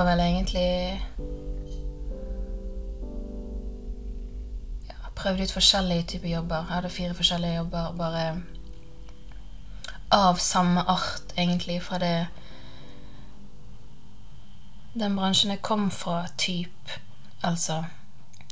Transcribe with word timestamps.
gjorde 0.00 0.10
vel 0.10 0.20
egentlig 0.20 1.02
ja, 4.88 4.94
Prøvde 5.14 5.42
ut 5.42 5.52
forskjellige 5.52 6.02
typer 6.02 6.28
jobber. 6.28 6.56
Jeg 6.56 6.74
hadde 6.74 6.90
fire 6.90 7.14
forskjellige 7.14 7.56
jobber 7.56 7.92
bare 7.98 8.42
av 10.10 10.38
samme 10.38 10.80
art, 10.80 11.34
egentlig, 11.36 11.82
fra 11.82 11.98
det 11.98 12.26
den 14.94 15.16
bransjen 15.16 15.50
jeg 15.50 15.62
kom 15.62 15.90
fra, 15.90 16.26
typ, 16.38 16.90
altså. 17.42 17.84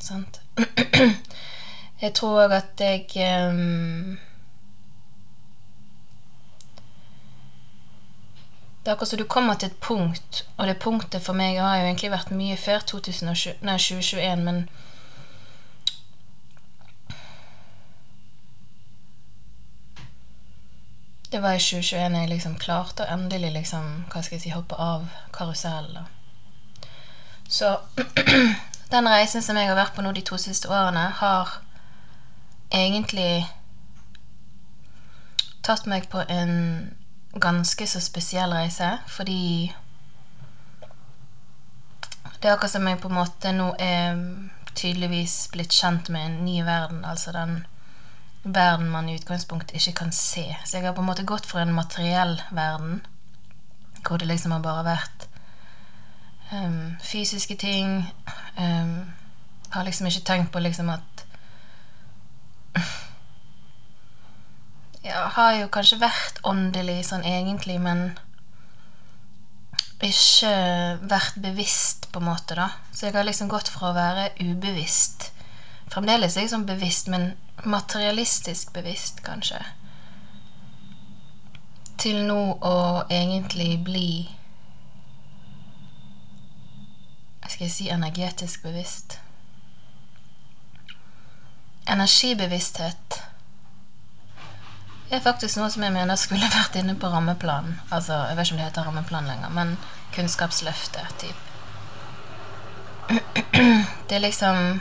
Sant? 0.01 0.41
Jeg 2.01 2.15
tror 2.15 2.45
òg 2.45 2.53
at 2.55 2.79
jeg 2.79 3.11
um, 3.51 4.19
Det 8.89 8.93
er 8.93 8.97
akkurat 8.97 9.09
som 9.09 9.19
du 9.19 9.25
kommer 9.25 9.55
til 9.55 9.69
et 9.69 9.81
punkt, 9.81 10.47
og 10.57 10.67
det 10.67 10.79
punktet 10.81 11.21
for 11.23 11.37
meg 11.37 11.59
har 11.61 11.77
jo 11.77 11.85
egentlig 11.85 12.09
vært 12.09 12.31
mye 12.33 12.55
før 12.57 12.79
2020, 12.89 13.59
nei, 13.61 13.75
2021, 13.77 14.45
men 14.47 14.61
Det 21.29 21.43
var 21.43 21.53
i 21.53 21.61
2021 21.61 22.17
jeg 22.17 22.31
liksom 22.31 22.55
klarte 22.57 23.05
å 23.05 23.11
endelig 23.13 23.51
liksom, 23.59 23.91
hva 24.09 24.23
skal 24.23 24.39
jeg 24.39 24.47
si, 24.47 24.53
hoppe 24.57 24.79
av 24.81 25.05
karusellen. 25.37 26.09
Så 27.45 27.75
den 28.95 29.11
reisen 29.13 29.45
som 29.45 29.61
jeg 29.61 29.69
har 29.69 29.77
vært 29.77 29.93
på 29.99 30.07
nå 30.07 30.15
de 30.17 30.23
to 30.25 30.41
siste 30.41 30.71
årene, 30.73 31.11
har 31.21 31.59
egentlig 32.73 33.45
tatt 35.61 35.85
meg 35.85 36.09
på 36.09 36.25
en 36.25 36.57
ganske 37.35 37.87
så 37.87 38.01
spesiell 38.01 38.53
reise, 38.53 38.99
fordi 39.09 39.73
det 42.39 42.49
er 42.49 42.55
akkurat 42.55 42.71
som 42.71 42.87
jeg 42.87 43.01
på 43.03 43.09
en 43.11 43.19
måte 43.19 43.53
nå 43.53 43.73
er 43.83 44.21
tydeligvis 44.79 45.49
blitt 45.53 45.75
kjent 45.75 46.09
med 46.15 46.27
en 46.27 46.39
ny 46.47 46.63
verden, 46.65 47.05
altså 47.05 47.33
den 47.35 47.65
verden 48.43 48.91
man 48.91 49.09
i 49.09 49.17
utgangspunktet 49.19 49.77
ikke 49.77 49.93
kan 50.05 50.13
se. 50.13 50.47
Så 50.65 50.77
jeg 50.77 50.87
har 50.87 50.95
på 50.95 51.03
en 51.03 51.11
måte 51.11 51.27
gått 51.27 51.47
fra 51.47 51.63
en 51.63 51.75
materiell 51.75 52.39
verden, 52.51 53.01
hvor 54.07 54.17
det 54.17 54.29
liksom 54.31 54.55
har 54.55 54.63
bare 54.63 54.85
vært 54.87 55.29
um, 56.53 56.97
fysiske 57.03 57.57
ting 57.57 58.13
um, 58.59 59.11
Har 59.71 59.85
liksom 59.85 60.07
ikke 60.07 60.25
tenkt 60.25 60.53
på 60.53 60.63
liksom 60.65 60.89
at 60.89 61.25
Ja, 65.09 65.29
har 65.35 65.55
jo 65.57 65.69
kanskje 65.73 66.03
vært 66.03 66.43
åndelig 66.45 67.01
sånn 67.09 67.25
egentlig, 67.25 67.79
men 67.81 68.11
ikke 70.05 70.53
vært 71.11 71.41
bevisst, 71.43 72.07
på 72.13 72.21
en 72.21 72.29
måte, 72.29 72.55
da. 72.55 72.69
Så 72.93 73.09
jeg 73.09 73.17
har 73.17 73.27
liksom 73.27 73.49
gått 73.51 73.71
fra 73.73 73.91
å 73.91 73.97
være 73.97 74.29
ubevisst 74.39 75.33
Fremdeles 75.89 76.37
jeg 76.37 76.51
sånn 76.53 76.67
bevisst, 76.69 77.09
men 77.09 77.31
materialistisk 77.65 78.75
bevisst, 78.75 79.23
kanskje. 79.25 79.61
Til 81.99 82.21
nå 82.29 82.43
å 82.63 82.75
egentlig 83.11 83.73
bli 83.87 84.11
Skal 87.49 87.65
jeg 87.65 87.73
si 87.73 87.87
energetisk 87.89 88.63
bevisst? 88.63 89.17
Energibevissthet 91.89 93.17
er 95.11 95.21
faktisk 95.25 95.57
noe 95.57 95.71
som 95.73 95.83
jeg 95.83 95.93
mener 95.95 96.17
skulle 96.21 96.49
vært 96.53 96.77
inne 96.77 96.95
på 96.99 97.09
rammeplanen. 97.13 97.81
Altså, 97.91 98.13
jeg 98.29 98.37
vet 98.37 98.47
ikke 98.47 98.55
om 98.55 98.61
det 98.61 98.69
heter 98.69 98.89
rammeplan 98.89 99.31
lenger, 99.31 99.49
men 99.55 99.77
Kunnskapsløftet, 100.15 101.07
typ. 101.19 101.37
Det 104.09 104.17
er 104.17 104.19
liksom 104.21 104.81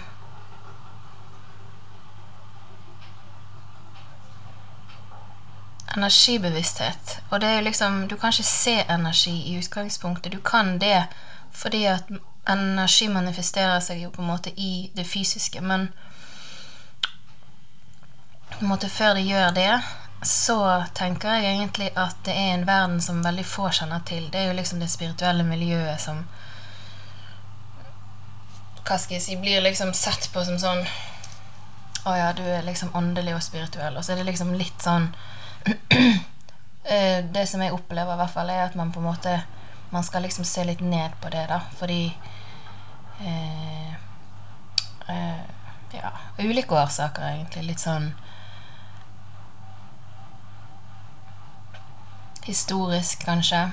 Energibevissthet. 5.97 7.19
Og 7.29 7.41
det 7.41 7.49
er 7.49 7.55
jo 7.55 7.63
liksom 7.63 8.07
Du 8.07 8.15
kan 8.15 8.29
ikke 8.29 8.43
se 8.43 8.75
energi 8.89 9.53
i 9.53 9.57
utgangspunktet. 9.57 10.31
Du 10.33 10.39
kan 10.39 10.79
det 10.79 11.07
fordi 11.51 11.85
at 11.85 12.03
energi 12.49 13.07
manifesterer 13.07 13.79
seg 13.79 14.01
jo 14.03 14.09
på 14.09 14.21
en 14.21 14.27
måte 14.27 14.51
i 14.59 14.91
det 14.95 15.07
fysiske, 15.07 15.61
men 15.61 15.87
på 18.51 18.59
en 18.61 18.67
måte 18.67 18.89
før 18.89 19.13
det 19.17 19.25
gjør 19.25 19.49
det, 19.55 19.81
så 20.21 20.83
tenker 20.93 21.33
jeg 21.33 21.45
egentlig 21.45 21.91
at 21.95 22.15
det 22.25 22.33
er 22.33 22.53
en 22.53 22.65
verden 22.65 23.01
som 23.01 23.21
veldig 23.23 23.45
få 23.45 23.69
kjenner 23.69 24.01
til. 24.05 24.29
Det 24.31 24.39
er 24.39 24.47
jo 24.49 24.55
liksom 24.57 24.79
det 24.81 24.89
spirituelle 24.89 25.45
miljøet 25.45 26.01
som 26.01 26.23
Hva 28.87 28.97
skal 28.97 29.17
jeg 29.17 29.25
si 29.25 29.37
Blir 29.37 29.61
liksom 29.61 29.93
sett 29.93 30.29
på 30.33 30.41
som 30.47 30.57
sånn 30.57 30.81
Å 32.07 32.15
ja, 32.17 32.31
du 32.33 32.41
er 32.41 32.65
liksom 32.65 32.95
åndelig 32.97 33.35
og 33.35 33.43
spirituell. 33.45 33.97
Og 33.97 34.05
så 34.05 34.13
er 34.13 34.21
det 34.21 34.29
liksom 34.31 34.55
litt 34.57 34.81
sånn 34.81 35.11
eh, 36.83 37.21
Det 37.21 37.45
som 37.45 37.61
jeg 37.61 37.75
opplever, 37.75 38.15
i 38.15 38.21
hvert 38.23 38.33
fall, 38.33 38.49
er 38.49 38.65
at 38.65 38.79
man 38.79 38.93
på 38.95 39.03
en 39.03 39.11
måte 39.11 39.37
Man 39.91 40.03
skal 40.07 40.25
liksom 40.25 40.47
se 40.49 40.65
litt 40.65 40.81
ned 40.81 41.13
på 41.21 41.29
det, 41.29 41.45
da, 41.51 41.61
fordi 41.77 42.07
eh, 43.21 43.91
eh, 45.13 45.43
Ja, 45.93 46.09
ulike 46.41 46.73
årsaker, 46.75 47.29
egentlig. 47.35 47.69
Litt 47.69 47.85
sånn 47.85 48.09
historisk, 52.47 53.25
kanskje. 53.25 53.71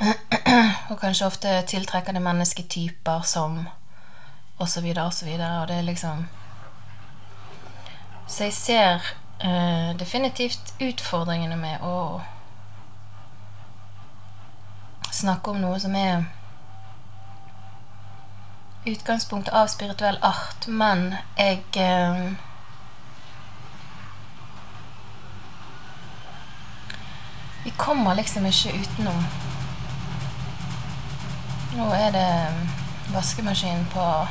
Og 0.90 0.98
kanskje 1.00 1.26
ofte 1.26 1.62
tiltrekker 1.66 2.12
det 2.12 2.22
mennesketyper 2.22 3.20
som 3.22 3.68
Og 4.58 4.68
så 4.68 4.80
videre 4.80 5.04
og 5.04 5.12
så 5.12 5.24
videre. 5.24 5.60
Og 5.60 5.68
det 5.68 5.76
er 5.76 5.82
liksom 5.82 6.26
Så 8.26 8.44
jeg 8.44 8.52
ser 8.52 8.94
uh, 9.44 9.98
definitivt 9.98 10.74
utfordringene 10.80 11.56
med 11.56 11.82
å 11.82 12.20
snakke 15.12 15.50
om 15.50 15.60
noe 15.60 15.80
som 15.80 15.94
er 15.94 16.24
utgangspunktet 18.86 19.54
av 19.54 19.68
spirituell 19.72 20.18
art, 20.22 20.66
men 20.68 21.14
jeg 21.38 21.62
uh, 21.76 22.32
kommer 27.76 28.14
liksom 28.14 28.46
ikke 28.46 28.72
utenom. 28.80 29.24
Nå 31.74 31.88
er 31.94 32.10
det 32.14 32.30
vaskemaskin 33.14 33.86
på 33.92 34.26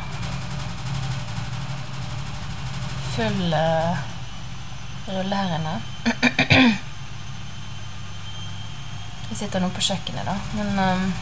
full 3.16 3.54
uh, 3.54 3.98
rulle 5.08 5.36
her 5.36 5.56
inne. 5.58 5.82
Vi 9.30 9.36
sitter 9.36 9.60
nå 9.60 9.70
på 9.74 9.82
kjøkkenet, 9.82 10.26
da, 10.26 10.38
men 10.58 10.80
um, 10.80 11.14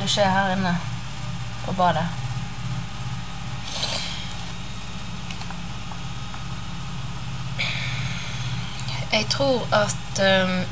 det 0.00 0.08
skjer 0.12 0.30
her 0.30 0.54
inne 0.56 0.76
på 1.64 1.74
badet. 1.76 2.25
Jeg 9.16 9.26
tror 9.30 9.68
at 9.72 9.96
um, 10.20 10.64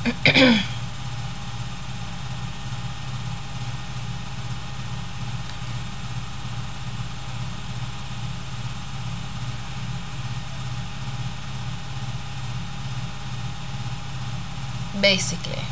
Basically. 15.03 15.65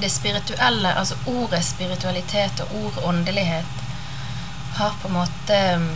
Det 0.00 0.12
spirituelle, 0.12 0.98
altså 0.98 1.14
ordet 1.26 1.64
spiritualitet 1.64 2.60
og 2.60 2.84
ordet 2.84 3.04
åndelighet, 3.04 3.64
har 4.76 4.96
på 5.02 5.08
en 5.08 5.14
måte 5.14 5.76
um, 5.76 5.88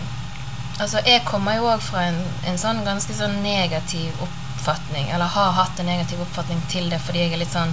Altså, 0.81 1.01
jeg 1.07 1.23
kommer 1.25 1.57
jo 1.57 1.65
òg 1.67 1.81
fra 1.83 2.05
en, 2.09 2.21
en 2.47 2.59
sånn 2.59 2.85
ganske 2.87 3.15
sånn 3.15 3.41
negativ 3.43 4.21
opp 4.23 4.48
oppfatning, 4.69 5.09
eller 5.09 5.25
har 5.25 5.53
hatt 5.53 5.81
en 5.81 5.87
negativ 5.87 6.21
oppfatning 6.21 6.61
til 6.69 6.91
det 6.91 7.01
fordi 7.01 7.19
jeg 7.25 7.33
er 7.33 7.41
litt 7.41 7.53
sånn 7.53 7.73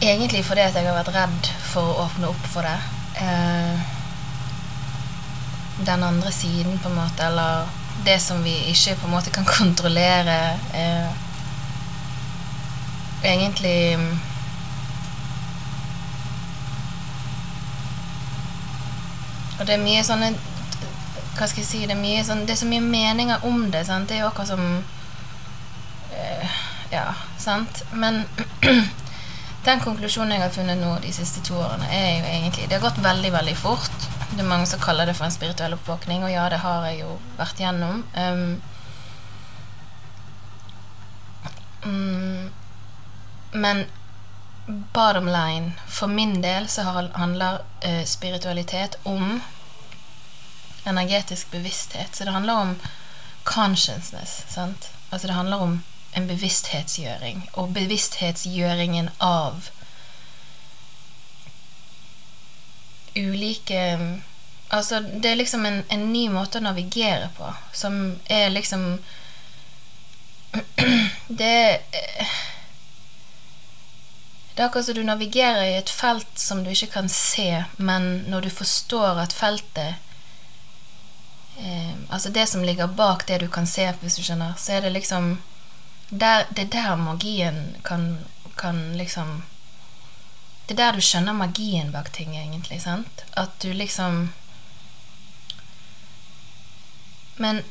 Egentlig 0.00 0.40
fordi 0.46 0.62
at 0.64 0.76
jeg 0.76 0.86
har 0.86 0.96
vært 0.96 1.12
redd 1.12 1.48
for 1.72 1.84
å 1.84 2.06
åpne 2.06 2.30
opp 2.30 2.46
for 2.48 2.64
det. 2.64 2.78
Eh, 3.20 3.82
den 5.84 6.04
andre 6.06 6.32
siden, 6.32 6.78
på 6.80 6.88
en 6.88 6.96
måte, 6.96 7.26
eller 7.26 7.68
det 8.06 8.16
som 8.24 8.40
vi 8.40 8.54
ikke 8.70 8.94
på 8.96 9.10
en 9.10 9.12
måte 9.12 9.30
kan 9.34 9.44
kontrollere. 9.58 10.56
Eh, 10.72 11.10
egentlig 13.28 13.98
Og 19.60 19.66
det 19.68 19.74
er 19.74 19.82
mye 19.82 20.00
sånne 20.00 20.30
Hva 21.36 21.44
skal 21.44 21.60
jeg 21.60 21.68
si 21.68 21.80
Det 21.84 21.92
er, 21.92 22.00
mye 22.00 22.24
sånn, 22.24 22.46
det 22.48 22.54
er 22.54 22.62
så 22.62 22.68
mye 22.70 22.80
meninger 22.80 23.44
om 23.44 23.66
det. 23.68 23.84
Sant? 23.84 24.08
Det 24.08 24.16
er 24.16 24.24
jo 24.24 24.30
akkurat 24.30 24.54
som 24.54 24.64
Ja, 26.90 27.14
sant? 27.38 27.82
Men 27.92 28.24
den 29.68 29.80
konklusjonen 29.80 30.32
jeg 30.34 30.42
har 30.42 30.54
funnet 30.54 30.80
nå 30.80 30.96
de 31.04 31.12
siste 31.14 31.42
to 31.46 31.54
årene, 31.58 31.86
er 31.86 32.18
jo 32.18 32.24
egentlig 32.24 32.68
Det 32.68 32.78
har 32.78 32.88
gått 32.88 33.04
veldig, 33.04 33.32
veldig 33.32 33.56
fort. 33.56 34.08
Det 34.30 34.40
er 34.42 34.48
mange 34.48 34.66
som 34.66 34.80
kaller 34.82 35.06
det 35.06 35.14
for 35.18 35.26
en 35.26 35.34
spirituell 35.34 35.74
oppvåkning, 35.76 36.24
og 36.24 36.32
ja, 36.32 36.48
det 36.50 36.62
har 36.64 36.86
jeg 36.90 37.02
jo 37.04 37.14
vært 37.38 37.62
gjennom. 37.62 38.02
Um, 38.16 38.60
men 43.52 43.86
bottom 44.92 45.26
line 45.26 45.72
For 45.88 46.06
min 46.06 46.42
del 46.42 46.68
så 46.68 46.82
handler 46.82 47.62
uh, 47.86 48.04
spiritualitet 48.04 48.98
om 49.02 49.40
energetisk 50.84 51.50
bevissthet. 51.50 52.16
Så 52.16 52.24
det 52.24 52.32
handler 52.32 52.54
om 52.54 52.76
consciousness. 53.44 54.44
Sant? 54.48 54.90
Altså 55.10 55.26
det 55.26 55.34
handler 55.34 55.56
om 55.56 55.82
en 56.12 56.26
bevissthetsgjøring. 56.26 57.44
Og 57.52 57.74
bevissthetsgjøringen 57.76 59.10
av 59.20 59.70
ulike 63.16 63.84
Altså, 64.72 65.00
det 65.00 65.30
er 65.30 65.34
liksom 65.34 65.64
en, 65.66 65.80
en, 65.90 66.02
ny 66.12 66.28
måte 66.30 66.60
å 66.60 66.62
navigere 66.62 67.26
på, 67.34 67.48
som 67.74 67.96
er 68.30 68.52
liksom 68.54 69.00
Det 71.40 71.56
Det 74.54 74.62
er 74.62 74.68
akkurat 74.68 74.86
som 74.86 74.94
du 74.94 75.02
navigerer 75.02 75.64
i 75.64 75.74
et 75.80 75.90
felt 75.90 76.38
som 76.38 76.62
du 76.62 76.70
ikke 76.70 76.92
kan 76.92 77.10
se, 77.10 77.64
men 77.78 78.08
når 78.30 78.46
du 78.46 78.50
forstår 78.60 79.18
at 79.24 79.34
feltet 79.34 79.94
eh, 81.58 81.94
Altså 82.10 82.30
det 82.30 82.46
som 82.46 82.62
ligger 82.62 82.86
bak 82.86 83.26
det 83.26 83.40
du 83.42 83.48
kan 83.48 83.66
se, 83.66 83.88
hvis 84.02 84.20
du 84.20 84.22
skjønner, 84.22 84.54
så 84.58 84.78
er 84.78 84.86
det 84.86 84.94
liksom 85.00 85.32
der, 86.10 86.44
Det 86.50 86.58
er 86.58 86.70
der 86.70 86.96
magien 86.96 87.76
kan, 87.84 88.18
kan 88.56 88.96
liksom 88.96 89.42
det 90.70 90.78
er 90.78 90.86
der 90.86 90.92
du 90.92 91.02
skjønner 91.02 91.34
magien 91.34 91.88
bak 91.92 92.12
ting, 92.12 92.36
egentlig. 92.36 92.82
sant? 92.82 93.24
At 93.36 93.50
du 93.62 93.72
liksom 93.72 94.32
Men 97.36 97.64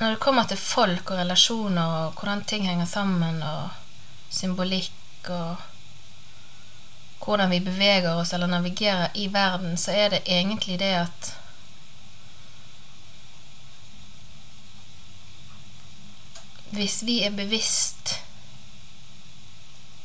når 0.00 0.10
det 0.10 0.20
kommer 0.20 0.44
til 0.44 0.56
folk 0.56 1.10
og 1.10 1.18
relasjoner 1.18 1.82
og 1.82 2.12
hvordan 2.18 2.44
ting 2.44 2.66
henger 2.66 2.86
sammen, 2.86 3.42
og 3.42 3.68
symbolikk 4.30 5.30
og 5.30 5.56
hvordan 7.24 7.50
vi 7.50 7.60
beveger 7.60 8.14
oss 8.14 8.32
eller 8.32 8.50
navigerer 8.50 9.14
i 9.14 9.28
verden, 9.32 9.76
så 9.76 9.92
er 9.92 10.08
det 10.08 10.22
egentlig 10.26 10.78
det 10.78 10.92
at 11.04 11.30
Hvis 16.70 17.02
vi 17.02 17.20
er 17.26 17.34
bevisst 17.36 18.16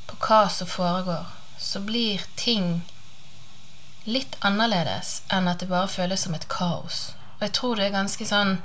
på 0.09 0.17
hva 0.25 0.47
som 0.49 0.67
foregår 0.67 1.27
så 1.59 1.79
blir 1.79 2.21
ting 2.35 2.81
litt 4.03 4.37
annerledes 4.39 5.21
enn 5.27 5.47
at 5.47 5.59
det 5.59 5.67
bare 5.67 5.91
føles 5.91 6.23
som 6.23 6.35
et 6.35 6.47
kaos. 6.47 7.11
Og 7.37 7.43
jeg 7.45 7.53
tror 7.57 7.75
det 7.75 7.89
er 7.89 7.97
ganske 7.97 8.25
sånn 8.25 8.55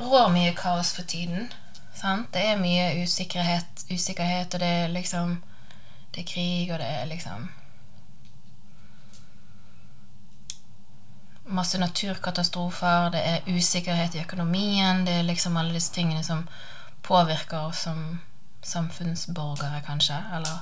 rår 0.00 0.32
mye 0.34 0.50
kaos 0.58 0.90
for 0.96 1.06
tiden. 1.06 1.48
Sant? 1.94 2.32
Det 2.34 2.42
er 2.50 2.58
mye 2.58 3.04
usikkerhet, 3.04 3.86
usikkerhet, 3.92 4.54
og 4.54 4.60
det 4.60 4.74
er 4.82 4.92
liksom 4.92 5.38
Det 6.10 6.24
er 6.24 6.26
krig, 6.26 6.72
og 6.72 6.78
det 6.82 6.86
er 6.86 7.06
liksom 7.06 7.48
Masse 11.44 11.78
naturkatastrofer, 11.78 13.10
det 13.10 13.20
er 13.26 13.56
usikkerhet 13.56 14.14
i 14.14 14.20
økonomien, 14.22 15.04
det 15.06 15.14
er 15.14 15.22
liksom 15.22 15.56
alle 15.56 15.74
disse 15.74 15.92
tingene 15.94 16.24
som 16.24 16.44
påvirker 17.02 17.66
oss 17.66 17.82
som 17.86 18.20
samfunnsborgere, 18.62 19.82
kanskje. 19.86 20.18
Eller 20.32 20.58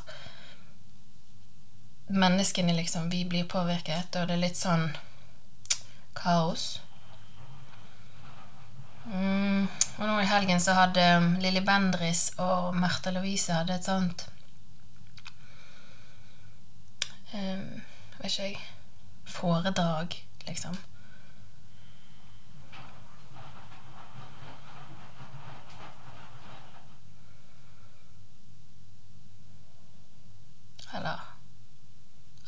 menneskene, 2.07 2.73
liksom, 2.73 3.11
vi 3.11 3.25
blir 3.25 3.45
påvirket, 3.45 4.17
og 4.17 4.29
det 4.29 4.37
er 4.37 4.45
litt 4.47 4.61
sånn 4.61 4.91
kaos. 6.19 6.81
Mm. 9.09 9.69
Og 9.99 10.05
nå 10.05 10.19
i 10.21 10.29
helgen 10.29 10.61
så 10.61 10.75
hadde 10.77 11.05
um, 11.17 11.31
Lilly 11.41 11.63
Bendris 11.65 12.29
og 12.45 12.75
Märtha 12.77 13.11
Louise 13.15 13.55
hadde 13.55 13.79
et 13.79 13.87
sånt 13.87 14.27
um, 17.33 17.81
Vet 18.19 18.29
ikke 18.29 18.51
jeg 18.51 18.59
Foredrag, 19.29 20.15
liksom. 20.47 20.77
Eller 30.95 31.21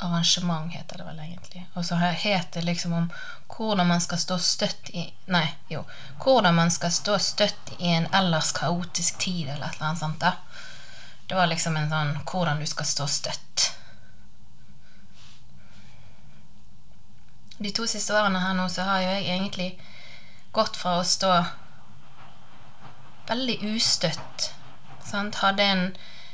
arrangement, 0.00 0.72
heter 0.72 0.98
det 0.98 1.04
vel 1.04 1.19
egentlig. 1.19 1.66
Og 1.75 1.84
så 1.84 1.94
het 1.94 2.52
det 2.52 2.62
liksom 2.64 2.92
om 2.92 3.11
hvordan 3.56 3.87
man 3.87 4.00
skal 4.00 4.18
stå 4.18 4.38
støtt 4.38 4.90
i 4.90 5.04
Nei, 5.26 5.47
jo. 5.68 5.85
Hvordan 6.25 6.54
man 6.54 6.70
skal 6.70 6.92
stå 6.92 7.18
støtt 7.18 7.75
i 7.78 7.92
en 7.92 8.09
ellers 8.14 8.52
kaotisk 8.52 9.18
tid, 9.18 9.49
eller 9.49 9.66
et 9.66 9.76
eller 9.76 9.87
annet 9.87 9.99
sånt. 9.99 10.20
da. 10.20 10.32
Det 11.28 11.37
var 11.37 11.47
liksom 11.47 11.76
en 11.76 11.90
sånn 11.90 12.16
hvordan 12.25 12.59
du 12.59 12.66
skal 12.66 12.87
stå 12.87 13.06
støtt. 13.06 13.66
De 17.61 17.70
to 17.76 17.87
siste 17.87 18.14
årene 18.16 18.40
her 18.40 18.54
nå 18.56 18.68
så 18.73 18.87
har 18.88 19.02
jo 19.02 19.09
jeg 19.12 19.26
egentlig 19.37 19.70
gått 20.56 20.78
fra 20.80 20.97
å 20.99 21.04
stå 21.04 21.35
veldig 23.28 23.59
ustøtt. 23.75 24.49
Sant? 25.04 25.42
Hadde 25.44 25.62
en 25.62 25.85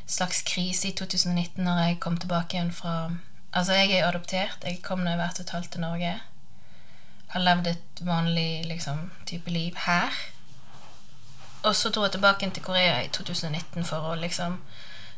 slags 0.06 0.42
krise 0.46 0.88
i 0.88 0.94
2019 0.96 1.64
når 1.64 1.82
jeg 1.82 2.00
kom 2.00 2.18
tilbake 2.18 2.56
igjen 2.56 2.72
fra 2.72 2.96
Altså, 3.56 3.72
jeg 3.72 3.90
er 3.96 4.04
adoptert. 4.04 4.64
Jeg 4.64 4.82
kom 4.84 5.00
da 5.00 5.14
jeg 5.14 5.18
var 5.18 5.30
et 5.30 5.38
og 5.40 5.46
et 5.46 5.50
halvt 5.50 5.70
til 5.72 5.80
Norge. 5.80 6.10
Har 7.32 7.40
levd 7.40 7.66
et 7.70 8.00
vanlig 8.04 8.66
liksom, 8.68 8.98
type 9.26 9.50
liv 9.50 9.72
her. 9.86 10.12
Og 11.62 11.76
så 11.76 11.88
dro 11.88 12.02
jeg 12.04 12.12
tilbake 12.12 12.50
til 12.50 12.62
Korea 12.62 12.98
i 13.00 13.08
2019 13.08 13.84
for 13.84 14.10
å 14.10 14.18
liksom 14.20 14.58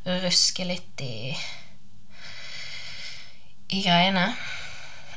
ruske 0.07 0.65
litt 0.65 1.03
i 1.03 1.35
i 3.69 3.83
greiene. 3.83 4.37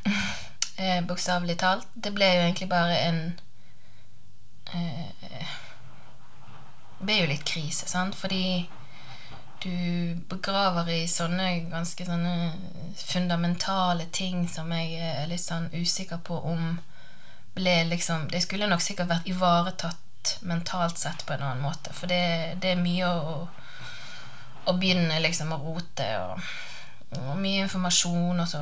eh, 0.82 1.00
Bokstavelig 1.08 1.60
talt. 1.62 1.88
Det 1.94 2.14
ble 2.16 2.26
jo 2.26 2.42
egentlig 2.42 2.70
bare 2.70 2.98
en 3.06 3.22
eh, 4.74 5.54
Det 6.98 7.06
ble 7.06 7.22
jo 7.22 7.30
litt 7.32 7.46
krise, 7.46 7.88
sant, 7.88 8.16
fordi 8.16 8.68
du 9.64 10.16
begraver 10.30 10.90
i 10.90 11.08
sånne 11.08 11.50
ganske 11.72 12.06
sånne 12.06 12.52
fundamentale 12.98 14.08
ting 14.12 14.48
som 14.50 14.72
jeg 14.74 14.98
er 14.98 15.28
litt 15.30 15.44
sånn 15.44 15.70
usikker 15.74 16.22
på 16.26 16.40
om 16.52 16.80
ble 17.54 17.84
liksom 17.90 18.30
Det 18.32 18.42
skulle 18.42 18.70
nok 18.72 18.82
sikkert 18.82 19.10
vært 19.10 19.28
ivaretatt 19.28 20.38
mentalt 20.48 20.98
sett 21.02 21.26
på 21.26 21.34
en 21.34 21.44
annen 21.44 21.64
måte, 21.66 21.94
for 21.94 22.08
det, 22.08 22.60
det 22.62 22.76
er 22.76 22.82
mye 22.82 23.08
å, 23.10 23.34
å 24.70 24.76
begynne 24.78 25.18
liksom 25.24 25.52
å 25.56 25.60
rote, 25.60 26.08
og, 26.22 26.52
og, 27.18 27.34
mye 27.42 27.66
informasjon, 27.66 28.40
og 28.40 28.48
så 28.48 28.62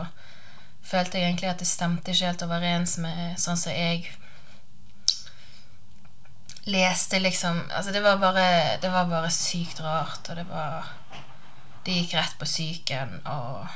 følte 0.90 1.20
jeg 1.20 1.28
egentlig 1.28 1.52
at 1.52 1.60
det 1.62 1.68
stemte 1.68 2.16
ikke 2.16 2.32
helt 2.32 2.46
overens 2.48 2.96
med 3.04 3.36
sånn 3.38 3.60
som 3.60 3.76
jeg 3.76 4.08
leste 6.70 7.20
liksom 7.20 7.62
Altså, 7.70 7.92
det 7.92 8.02
var 8.02 8.18
bare 8.18 8.78
Det 8.82 8.90
var 8.90 9.06
bare 9.10 9.30
sykt 9.32 9.80
rart, 9.84 10.30
og 10.30 10.36
det 10.36 10.48
var 10.50 10.90
Det 11.86 11.96
gikk 11.96 12.14
rett 12.14 12.36
på 12.40 12.46
psyken, 12.46 13.22
og 13.26 13.68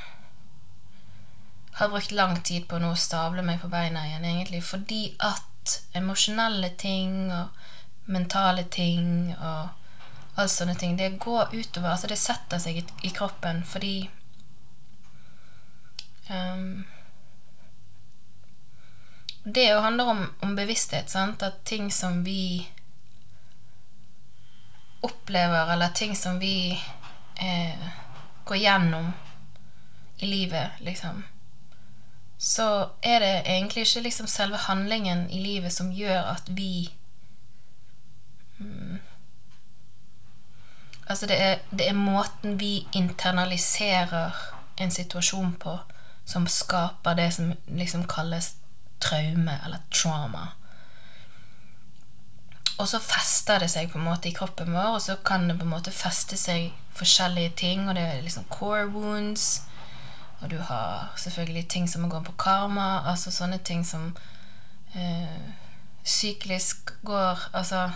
har 1.73 1.89
brukt 1.89 2.11
lang 2.11 2.35
tid 2.45 2.67
på 2.69 2.77
å 2.77 2.83
nå 2.83 2.91
stable 2.99 3.41
meg 3.41 3.61
på 3.61 3.69
beina 3.71 4.03
igjen, 4.05 4.25
egentlig, 4.29 4.59
fordi 4.63 5.15
at 5.25 5.77
emosjonelle 5.97 6.69
ting 6.77 7.31
og 7.33 8.11
mentale 8.13 8.67
ting 8.69 9.31
og 9.33 9.71
alle 10.35 10.51
sånne 10.51 10.75
ting, 10.77 10.97
det 10.99 11.15
går 11.23 11.53
utover 11.53 11.93
Altså, 11.93 12.11
det 12.11 12.19
setter 12.21 12.61
seg 12.61 12.81
i, 12.81 12.85
i 13.07 13.13
kroppen 13.15 13.63
fordi 13.65 13.95
um, 16.29 16.83
det 19.43 19.65
jo 19.69 19.79
handler 19.83 20.05
om, 20.07 20.21
om 20.39 20.55
bevissthet. 20.55 21.09
Sant? 21.11 21.43
At 21.43 21.63
ting 21.67 21.91
som 21.91 22.23
vi 22.23 22.67
opplever, 25.03 25.73
eller 25.73 25.89
ting 25.95 26.15
som 26.15 26.39
vi 26.39 26.71
eh, 27.35 27.87
går 28.45 28.57
gjennom 28.57 29.11
i 30.17 30.25
livet, 30.25 30.69
liksom, 30.79 31.23
så 32.37 32.89
er 33.01 33.19
det 33.19 33.33
egentlig 33.45 33.85
ikke 33.87 34.01
liksom 34.01 34.27
selve 34.27 34.57
handlingen 34.57 35.29
i 35.29 35.39
livet 35.43 35.73
som 35.73 35.91
gjør 35.91 36.21
at 36.35 36.43
vi 36.47 36.89
mm, 38.57 38.99
Altså, 41.07 41.27
det 41.27 41.41
er, 41.41 41.57
det 41.71 41.87
er 41.89 41.93
måten 41.93 42.59
vi 42.59 42.87
internaliserer 42.95 44.31
en 44.79 44.91
situasjon 44.91 45.53
på, 45.59 45.77
som 46.25 46.47
skaper 46.47 47.17
det 47.19 47.33
som 47.35 47.51
liksom 47.67 48.05
kalles 48.07 48.53
traume 49.03 49.57
eller 49.65 49.83
trauma. 49.91 50.47
Og 52.77 52.87
så 52.89 52.99
fester 52.99 53.61
det 53.61 53.69
seg 53.69 53.91
på 53.91 53.99
en 53.99 54.07
måte 54.07 54.29
i 54.29 54.33
kroppen 54.33 54.73
vår, 54.73 54.95
og 54.95 55.01
så 55.01 55.15
kan 55.25 55.45
det 55.49 55.59
på 55.59 55.67
en 55.67 55.73
måte 55.75 55.93
feste 55.93 56.37
seg 56.39 56.71
forskjellige 56.97 57.53
ting. 57.57 57.87
Og 57.89 57.95
det 57.95 58.03
er 58.03 58.23
liksom 58.25 58.47
core 58.49 58.87
wounds, 58.89 59.61
og 60.41 60.49
du 60.51 60.57
har 60.57 61.13
selvfølgelig 61.17 61.67
ting 61.69 61.89
som 61.89 62.09
går 62.09 62.23
på 62.25 62.37
karma. 62.39 63.03
Altså 63.11 63.31
sånne 63.31 63.59
ting 63.63 63.85
som 63.85 64.09
eh, 64.95 65.53
syklisk 66.03 66.91
går 67.05 67.49
Altså 67.53 67.89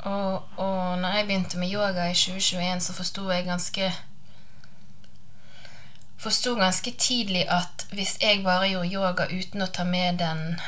Og, 0.00 0.42
og 0.56 0.98
når 0.98 1.08
jeg 1.08 1.26
begynte 1.26 1.58
med 1.58 1.72
yoga 1.72 2.06
i 2.08 2.14
2021, 2.14 2.80
så 2.80 2.92
forsto 2.92 3.30
jeg 3.30 3.44
ganske 3.44 3.92
Forsto 6.20 6.54
ganske 6.58 6.92
tidlig 7.00 7.46
at 7.48 7.86
hvis 7.96 8.18
jeg 8.20 8.42
bare 8.44 8.68
gjorde 8.68 8.92
yoga 8.92 9.26
uten 9.32 9.64
å 9.64 9.70
ta 9.72 9.86
med 9.88 10.20
den 10.20 10.58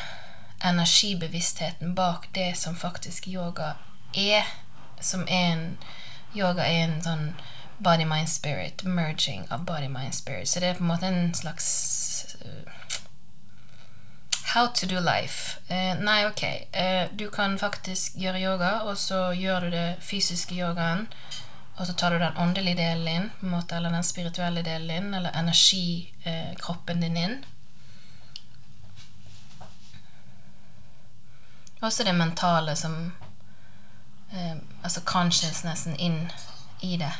energibevisstheten 0.65 1.95
bak 1.95 2.31
det 2.35 2.55
som 2.57 2.79
faktisk 2.79 3.29
yoga 3.29 3.75
er, 4.17 4.47
som 5.01 5.27
er 5.29 5.51
en 5.53 5.67
Yoga 6.33 6.65
er 6.65 6.87
en 6.87 7.01
sånn 7.05 7.25
body, 7.83 8.07
mind, 8.09 8.31
spirit, 8.31 8.85
merging 8.89 9.45
av 9.53 9.67
body, 9.69 9.89
mind, 9.93 10.15
spirit. 10.17 10.49
Så 10.49 10.63
det 10.63 10.71
er 10.71 10.79
på 10.79 10.85
en 10.87 10.93
måte 10.95 11.11
en 11.11 11.35
slags 11.37 11.67
uh, 12.41 12.71
How 14.53 14.67
to 14.67 14.87
do 14.87 15.01
life. 15.01 15.61
Uh, 15.69 15.93
nei, 16.01 16.23
ok. 16.29 16.43
Uh, 16.77 17.13
du 17.17 17.29
kan 17.33 17.59
faktisk 17.59 18.17
gjøre 18.21 18.41
yoga, 18.41 18.73
og 18.89 18.97
så 19.01 19.31
gjør 19.37 19.67
du 19.67 19.71
det 19.77 19.87
fysiske 20.01 20.57
yogaen. 20.57 21.07
Og 21.77 21.87
så 21.87 21.93
tar 21.93 22.11
du 22.11 22.19
den 22.19 22.37
åndelige 22.37 22.77
delen 22.77 23.09
inn, 23.09 23.31
på 23.41 23.47
en 23.47 23.55
måte, 23.57 23.77
eller 23.77 23.91
den 23.91 24.05
spirituelle 24.05 24.63
delen 24.63 24.91
inn, 24.91 25.15
eller 25.15 25.35
energikroppen 25.39 27.01
din 27.01 27.17
inn. 27.17 27.39
Også 31.83 32.05
det 32.05 32.15
mentale 32.15 32.77
som 32.77 33.13
eh, 34.31 34.57
Altså 34.83 35.01
consciousnessen 35.01 35.97
inn 35.97 36.31
i 36.81 36.97
det. 36.97 37.13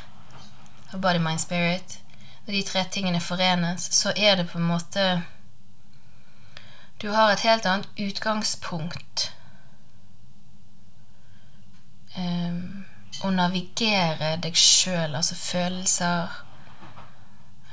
Body, 0.93 1.19
mind, 1.19 1.39
spirit. 1.39 1.99
Når 2.45 2.53
de 2.53 2.63
tre 2.63 2.83
tingene 2.91 3.19
forenes, 3.19 3.87
så 3.91 4.13
er 4.15 4.35
det 4.35 4.49
på 4.51 4.57
en 4.57 4.67
måte 4.67 5.23
du 7.03 7.09
har 7.09 7.33
et 7.33 7.39
helt 7.43 7.65
annet 7.65 7.87
utgangspunkt 7.99 9.31
um, 12.17 12.82
å 13.21 13.29
navigere 13.33 14.33
deg 14.41 14.57
sjøl, 14.57 15.13
altså 15.15 15.37
følelser, 15.37 16.37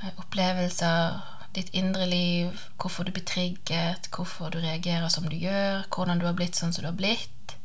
eh, 0.03 0.13
opplevelser, 0.21 1.21
ditt 1.55 1.73
indre 1.75 2.07
liv, 2.07 2.67
hvorfor 2.79 3.05
du 3.05 3.13
blir 3.13 3.25
trigget, 3.27 4.11
hvorfor 4.15 4.51
du 4.51 4.61
reagerer 4.61 5.09
som 5.09 5.29
du 5.29 5.37
gjør, 5.37 5.87
hvordan 5.89 6.21
du 6.21 6.27
har 6.29 6.37
blitt 6.39 6.59
sånn 6.59 6.73
som 6.73 6.85
du 6.85 6.91
har 6.91 6.99
blitt. 6.99 7.57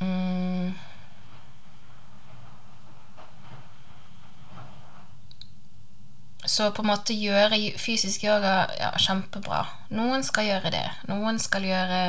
Mm. 0.00 0.78
Så 6.48 6.70
på 6.72 6.82
en 6.82 6.88
måte 6.88 7.12
gjøre 7.12 7.58
fysisk 7.76 8.24
yoga 8.24 8.70
ja, 8.78 8.94
kjempebra. 8.96 9.66
Noen 9.92 10.24
skal 10.24 10.48
gjøre 10.48 10.72
det. 10.72 10.86
Noen 11.10 11.36
skal 11.42 11.66
gjøre 11.68 12.00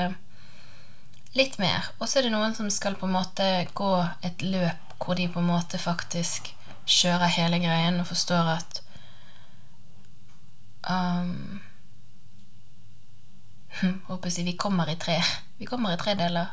litt 1.34 1.58
mer. 1.60 1.92
Og 2.00 2.10
så 2.10 2.20
er 2.20 2.28
det 2.28 2.34
noen 2.34 2.56
som 2.58 2.70
skal 2.74 2.98
på 3.00 3.08
en 3.08 3.16
måte 3.18 3.48
gå 3.78 3.94
et 4.26 4.42
løp 4.42 4.86
hvor 5.00 5.16
de 5.16 5.30
på 5.32 5.40
en 5.40 5.52
måte 5.52 5.80
faktisk 5.80 6.52
kjører 6.90 7.32
hele 7.38 7.60
greien 7.62 8.00
og 8.02 8.10
forstår 8.10 8.54
at 8.58 8.82
um, 10.90 11.62
Håper 14.10 14.34
jeg 14.34 14.44
vi 14.44 14.58
kommer 14.60 14.90
i 14.92 14.98
tre. 15.00 15.22
Vi 15.58 15.66
kommer 15.70 15.94
i 15.94 16.00
tre 16.02 16.16
deler. 16.20 16.50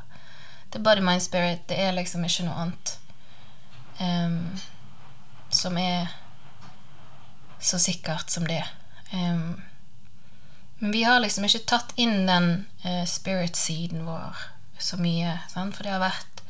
Det 0.71 0.79
er 0.79 0.85
body, 0.85 1.01
mind, 1.03 1.25
spirit. 1.25 1.65
Det 1.69 1.79
er 1.81 1.97
liksom 1.97 2.23
ikke 2.25 2.45
noe 2.47 2.67
annet 2.67 2.93
um, 3.99 4.61
som 5.51 5.79
er 5.81 6.13
så 7.59 7.81
sikkert 7.83 8.31
som 8.31 8.47
det. 8.47 8.63
Um, 9.11 9.63
men 10.79 10.93
vi 10.93 11.03
har 11.03 11.19
liksom 11.25 11.49
ikke 11.49 11.65
tatt 11.67 11.97
inn 11.97 12.29
den 12.29 12.51
uh, 12.85 13.03
spirit-siden 13.09 14.05
vår 14.07 14.45
så 14.79 14.99
mye, 15.01 15.39
sant? 15.53 15.77
for 15.77 15.87
det 15.87 15.93
har 15.95 16.03
vært 16.03 16.43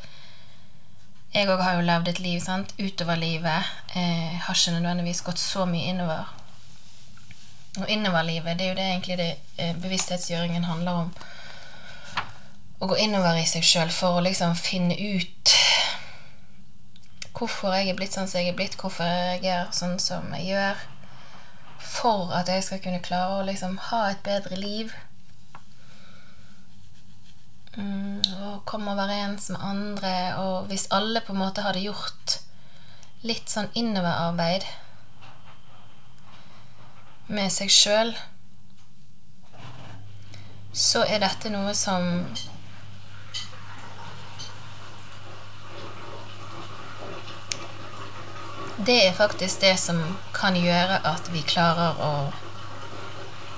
Jeg 1.34 1.50
òg 1.52 1.60
har 1.60 1.76
jo 1.76 1.84
levd 1.84 2.08
et 2.08 2.20
liv 2.24 2.40
sant? 2.40 2.72
utover 2.78 3.18
livet. 3.20 3.72
Eh, 3.94 4.38
har 4.40 4.54
ikke 4.54 4.72
nødvendigvis 4.78 5.22
gått 5.26 5.38
så 5.38 5.66
mye 5.68 5.90
innover. 5.92 6.30
Og 7.76 7.90
innoverlivet, 7.92 8.56
det 8.58 8.64
er 8.64 8.68
jo 8.70 8.78
det 8.78 8.86
egentlig 8.86 9.18
det 9.18 9.30
eh, 9.58 9.76
bevissthetsgjøringen 9.82 10.64
handler 10.64 11.02
om. 11.02 11.12
Å 12.80 12.88
gå 12.88 12.96
innover 13.04 13.36
i 13.36 13.44
seg 13.48 13.64
sjøl 13.64 13.92
for 13.92 14.16
å 14.16 14.24
liksom 14.24 14.56
finne 14.56 14.96
ut 14.96 15.56
hvorfor 17.36 17.74
jeg 17.76 17.90
er 17.90 17.96
blitt 17.98 18.14
sånn 18.16 18.28
som 18.30 18.40
jeg 18.40 18.54
er 18.54 18.56
blitt, 18.56 18.78
hvorfor 18.80 19.04
jeg 19.04 19.44
er 19.44 19.66
sånn 19.76 19.98
som 20.00 20.30
jeg 20.38 20.54
gjør 20.54 20.84
for 21.96 22.32
at 22.34 22.48
jeg 22.48 22.64
skal 22.64 22.80
kunne 22.84 23.02
klare 23.04 23.40
å 23.40 23.44
liksom 23.46 23.76
ha 23.90 24.06
et 24.10 24.22
bedre 24.24 24.56
liv. 24.60 24.92
Mm, 27.76 28.22
og 28.40 28.64
komme 28.64 28.92
overens 28.92 29.50
med 29.52 29.60
andre. 29.60 30.14
Og 30.36 30.66
hvis 30.70 30.88
alle 30.90 31.20
på 31.20 31.32
en 31.32 31.42
måte 31.44 31.64
hadde 31.66 31.84
gjort 31.84 32.38
litt 33.26 33.50
sånn 33.52 33.68
innoverarbeid 33.76 34.64
med 37.28 37.52
seg 37.52 37.72
sjøl, 37.72 38.12
så 40.76 41.02
er 41.08 41.20
dette 41.24 41.50
noe 41.50 41.72
som 41.74 42.04
det 48.86 48.96
er 49.06 49.16
faktisk 49.16 49.64
det 49.64 49.74
som 49.80 50.00
kan 50.36 50.56
gjøre 50.56 51.00
at 51.08 51.30
vi 51.32 51.42
klarer 51.42 51.96
å 52.02 52.12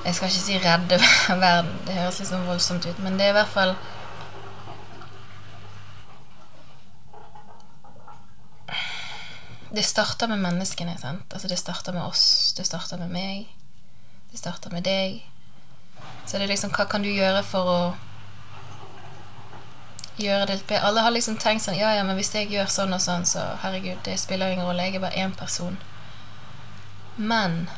Jeg 0.04 0.14
skal 0.14 0.30
ikke 0.30 0.40
si 0.40 0.58
redde 0.62 0.98
verden, 1.42 1.72
det 1.84 1.96
høres 1.98 2.20
sånn 2.30 2.46
voldsomt 2.46 2.86
ut, 2.86 3.00
men 3.02 3.18
det 3.18 3.26
er 3.26 3.32
i 3.34 3.36
hvert 3.36 3.50
fall 3.52 3.74
Det 9.70 9.82
starter 9.84 10.28
med 10.28 10.38
menneskene. 10.38 10.98
sant? 10.98 11.32
Altså 11.32 11.48
Det 11.48 11.58
starter 11.58 11.92
med 11.92 12.02
oss, 12.02 12.54
det 12.56 12.66
starter 12.66 12.96
med 12.96 13.10
meg, 13.10 13.48
det 14.30 14.38
starter 14.38 14.70
med 14.70 14.84
deg. 14.84 15.22
Så 16.26 16.38
det 16.38 16.44
er 16.44 16.54
liksom 16.54 16.70
Hva 16.70 16.84
kan 16.88 17.02
du 17.02 17.08
gjøre 17.08 17.42
for 17.42 17.72
å 17.72 17.80
gjøre 20.18 20.46
det 20.46 20.54
litt 20.54 20.66
bedre. 20.66 20.86
Alle 20.88 21.04
har 21.04 21.14
liksom 21.14 21.36
tenkt 21.38 21.64
sånn 21.64 21.78
Ja, 21.78 21.92
ja, 21.94 22.04
men 22.04 22.16
hvis 22.18 22.32
jeg 22.34 22.50
gjør 22.52 22.70
sånn 22.72 22.94
og 22.94 23.02
sånn, 23.02 23.26
så 23.26 23.44
herregud, 23.62 24.00
det 24.04 24.18
spiller 24.18 24.52
ingen 24.52 24.66
rolle. 24.66 24.88
Jeg 24.88 24.98
er 24.98 25.04
bare 25.04 25.24
én 25.24 25.34
person. 25.36 25.78
Men 27.16 27.68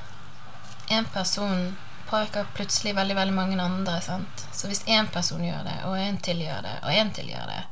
én 0.88 1.06
person 1.12 1.76
påvirker 2.10 2.48
plutselig 2.54 2.94
veldig, 2.96 3.16
veldig 3.16 3.34
mange 3.34 3.62
andre. 3.62 4.00
sant? 4.00 4.46
Så 4.52 4.68
hvis 4.68 4.82
én 4.86 5.10
person 5.12 5.44
gjør 5.44 5.64
det, 5.64 5.76
og 5.84 5.98
en 5.98 6.18
til 6.18 6.42
gjør 6.42 6.62
det, 6.66 6.78
og 6.82 6.94
en 6.94 7.12
til 7.12 7.28
gjør 7.30 7.46
det, 7.52 7.62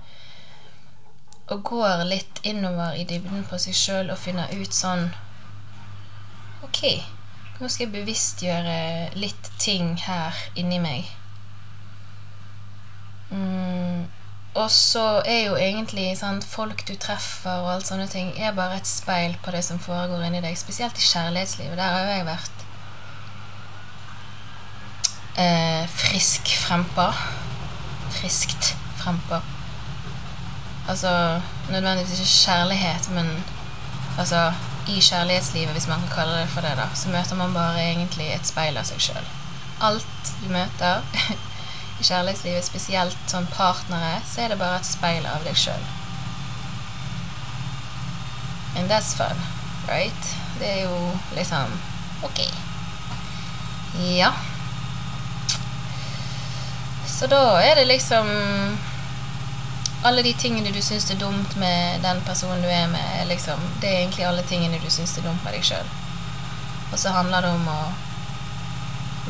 og 1.49 1.63
går 1.65 2.05
litt 2.09 2.41
innover 2.49 2.97
i 2.99 3.07
dybden 3.09 3.47
på 3.49 3.59
seg 3.63 3.77
sjøl 3.77 4.13
og 4.13 4.21
finner 4.21 4.53
ut 4.53 4.75
sånn 4.75 5.09
Ok, 6.67 6.83
nå 7.61 7.69
skal 7.71 7.87
jeg 7.87 7.95
bevisstgjøre 7.95 8.79
litt 9.17 9.49
ting 9.63 9.93
her 10.03 10.37
inni 10.59 10.81
meg. 10.83 11.07
Mm, 13.31 14.05
og 14.59 14.71
så 14.75 15.05
er 15.23 15.45
jo 15.47 15.57
egentlig 15.57 16.11
sant, 16.19 16.45
folk 16.45 16.83
du 16.89 16.95
treffer 16.99 17.63
og 17.63 17.73
alt 17.77 17.89
sånne 17.89 18.09
ting, 18.11 18.33
er 18.37 18.57
bare 18.57 18.81
et 18.81 18.91
speil 18.91 19.37
på 19.45 19.55
det 19.55 19.63
som 19.65 19.79
foregår 19.83 20.27
inni 20.27 20.43
deg. 20.45 20.59
Spesielt 20.59 20.99
i 20.99 21.07
kjærlighetslivet. 21.07 21.79
Der 21.79 21.95
har 21.95 22.07
jo 22.07 22.17
jeg 22.17 22.27
vært 22.27 22.65
eh, 25.45 25.85
frisk 25.95 26.51
frempå. 26.65 27.07
Friskt 28.19 28.75
frempå. 28.99 29.43
Altså 30.89 31.41
nødvendigvis 31.71 32.21
ikke 32.21 32.31
kjærlighet, 32.45 33.11
men 33.11 33.45
altså 34.19 34.53
i 34.89 35.01
kjærlighetslivet, 35.01 35.73
hvis 35.73 35.89
man 35.89 36.01
kan 36.01 36.15
kalle 36.15 36.41
det 36.41 36.49
for 36.49 36.61
det, 36.61 36.77
da, 36.77 36.87
så 36.95 37.09
møter 37.09 37.37
man 37.37 37.55
bare 37.55 37.83
egentlig 37.91 38.33
et 38.33 38.47
speil 38.47 38.77
av 38.77 38.89
seg 38.89 39.01
sjøl. 39.01 39.29
Alt 39.85 40.33
du 40.41 40.49
møter 40.53 41.05
i 42.01 42.09
kjærlighetslivet, 42.09 42.65
spesielt 42.65 43.19
sånn 43.29 43.47
partnere, 43.53 44.23
så 44.27 44.47
er 44.47 44.55
det 44.55 44.61
bare 44.63 44.81
et 44.81 44.89
speil 44.89 45.29
av 45.29 45.45
deg 45.45 45.61
sjøl. 45.61 45.85
And 48.79 48.89
that's 48.89 49.13
fun, 49.19 49.45
right? 49.89 50.35
Det 50.59 50.69
er 50.69 50.83
jo 50.87 51.13
liksom 51.37 51.77
ok. 52.25 52.45
Ja. 54.17 54.33
Så 57.07 57.27
da 57.27 57.59
er 57.61 57.75
det 57.75 57.89
liksom 57.91 58.29
Alle 60.07 60.23
de 60.23 60.33
tingene 60.39 60.71
du 60.71 60.79
syns 60.83 61.09
er 61.11 61.19
dumt 61.19 61.57
med 61.59 62.05
den 62.05 62.21
personen 62.27 62.63
du 62.63 62.69
er 62.71 62.87
med, 62.91 63.27
liksom, 63.27 63.59
det 63.83 63.89
er 63.89 64.03
egentlig 64.03 64.27
alle 64.29 64.45
tingene 64.47 64.79
du 64.79 64.91
syns 64.91 65.17
er 65.19 65.27
dumt 65.27 65.43
med 65.45 65.57
deg 65.57 65.65
sjøl. 65.67 65.89
Og 66.93 66.99
så 66.99 67.11
handler 67.17 67.43
det 67.43 67.51
om 67.57 67.67
å 67.73 67.81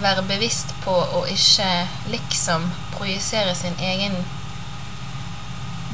være 0.02 0.26
bevisst 0.28 0.74
på 0.84 0.92
å 0.92 1.24
ikke 1.26 1.70
liksom 2.12 2.68
projisere 2.94 3.54
sin 3.56 3.74
egen 3.80 4.14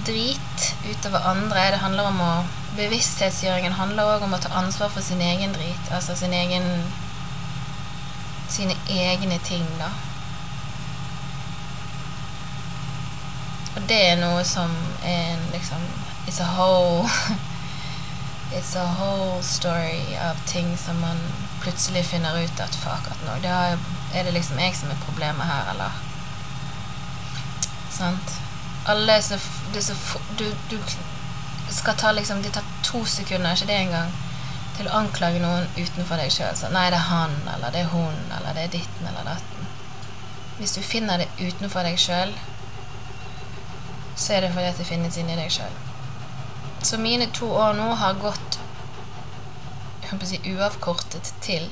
drit 0.04 0.74
utover 0.90 1.30
andre. 1.30 1.70
Det 1.72 1.80
handler 1.84 2.10
om 2.10 2.20
å 2.20 2.34
Bevissthetsgjøringen 2.74 3.76
handler 3.78 4.16
òg 4.16 4.24
om 4.26 4.32
å 4.34 4.38
ta 4.42 4.50
ansvar 4.58 4.90
for 4.90 5.06
sin 5.06 5.20
egen 5.22 5.52
drit. 5.54 5.90
Altså 5.94 6.16
sin 6.18 6.34
egen 6.34 6.66
Sine 8.54 8.74
egne 8.90 9.38
ting, 9.42 9.64
da. 9.80 9.86
Og 13.74 13.88
det 13.88 14.00
er 14.10 14.20
noe 14.20 14.44
som 14.46 14.70
er 15.02 15.36
liksom 15.52 15.82
It's 16.28 16.40
a 16.40 16.48
whole 16.56 17.08
It's 18.56 18.76
a 18.78 18.86
whole 18.98 19.42
story 19.42 20.16
av 20.20 20.38
ting 20.46 20.76
som 20.78 21.00
man 21.00 21.18
plutselig 21.62 22.04
finner 22.06 22.38
ut 22.44 22.60
at 22.60 22.76
fuck 22.76 23.08
at 23.10 23.22
nå, 23.26 23.38
det 23.42 23.50
er, 23.50 23.78
er 24.14 24.26
det 24.26 24.34
liksom 24.36 24.60
jeg 24.60 24.76
som 24.76 24.92
er 24.92 25.00
problemet 25.06 25.48
her, 25.48 25.70
eller 25.72 26.02
Sant? 27.94 28.36
Alle 28.86 29.16
er 29.16 29.20
så, 29.20 29.38
det 29.72 29.80
er 29.80 29.86
så 29.88 30.20
du, 30.38 30.44
du 30.70 30.78
skal 31.70 31.96
ta 31.96 32.12
liksom 32.12 32.42
Det 32.42 32.52
tar 32.52 32.64
to 32.82 33.04
sekunder, 33.04 33.54
ikke 33.54 33.66
det 33.66 33.76
engang, 33.80 34.10
til 34.76 34.88
å 34.88 34.96
anklage 34.98 35.40
noen 35.42 35.68
utenfor 35.78 36.18
deg 36.20 36.32
sjøl. 36.34 36.58
Nei, 36.74 36.88
det 36.90 36.98
er 36.98 37.08
han, 37.08 37.36
eller 37.54 37.74
det 37.74 37.84
er 37.84 37.92
hun, 37.94 38.18
eller 38.36 38.56
det 38.56 38.66
er 38.66 38.72
ditten 38.74 39.08
eller 39.08 39.30
datten. 39.30 39.70
Hvis 40.58 40.74
du 40.76 40.82
finner 40.82 41.22
det 41.22 41.30
utenfor 41.38 41.86
deg 41.86 41.98
sjøl, 41.98 42.34
så 44.16 44.36
er 44.36 44.44
det 44.44 44.52
fordi 44.54 44.70
at 44.70 44.78
det 44.78 44.86
finnes 44.88 45.16
inni 45.18 45.36
deg 45.38 45.50
sjøl. 45.52 45.80
Så 46.84 46.98
mine 47.00 47.30
to 47.32 47.48
år 47.48 47.72
nå 47.78 47.88
har 48.00 48.20
gått 48.20 48.58
si, 50.24 50.38
uavkortet 50.52 51.32
til 51.42 51.66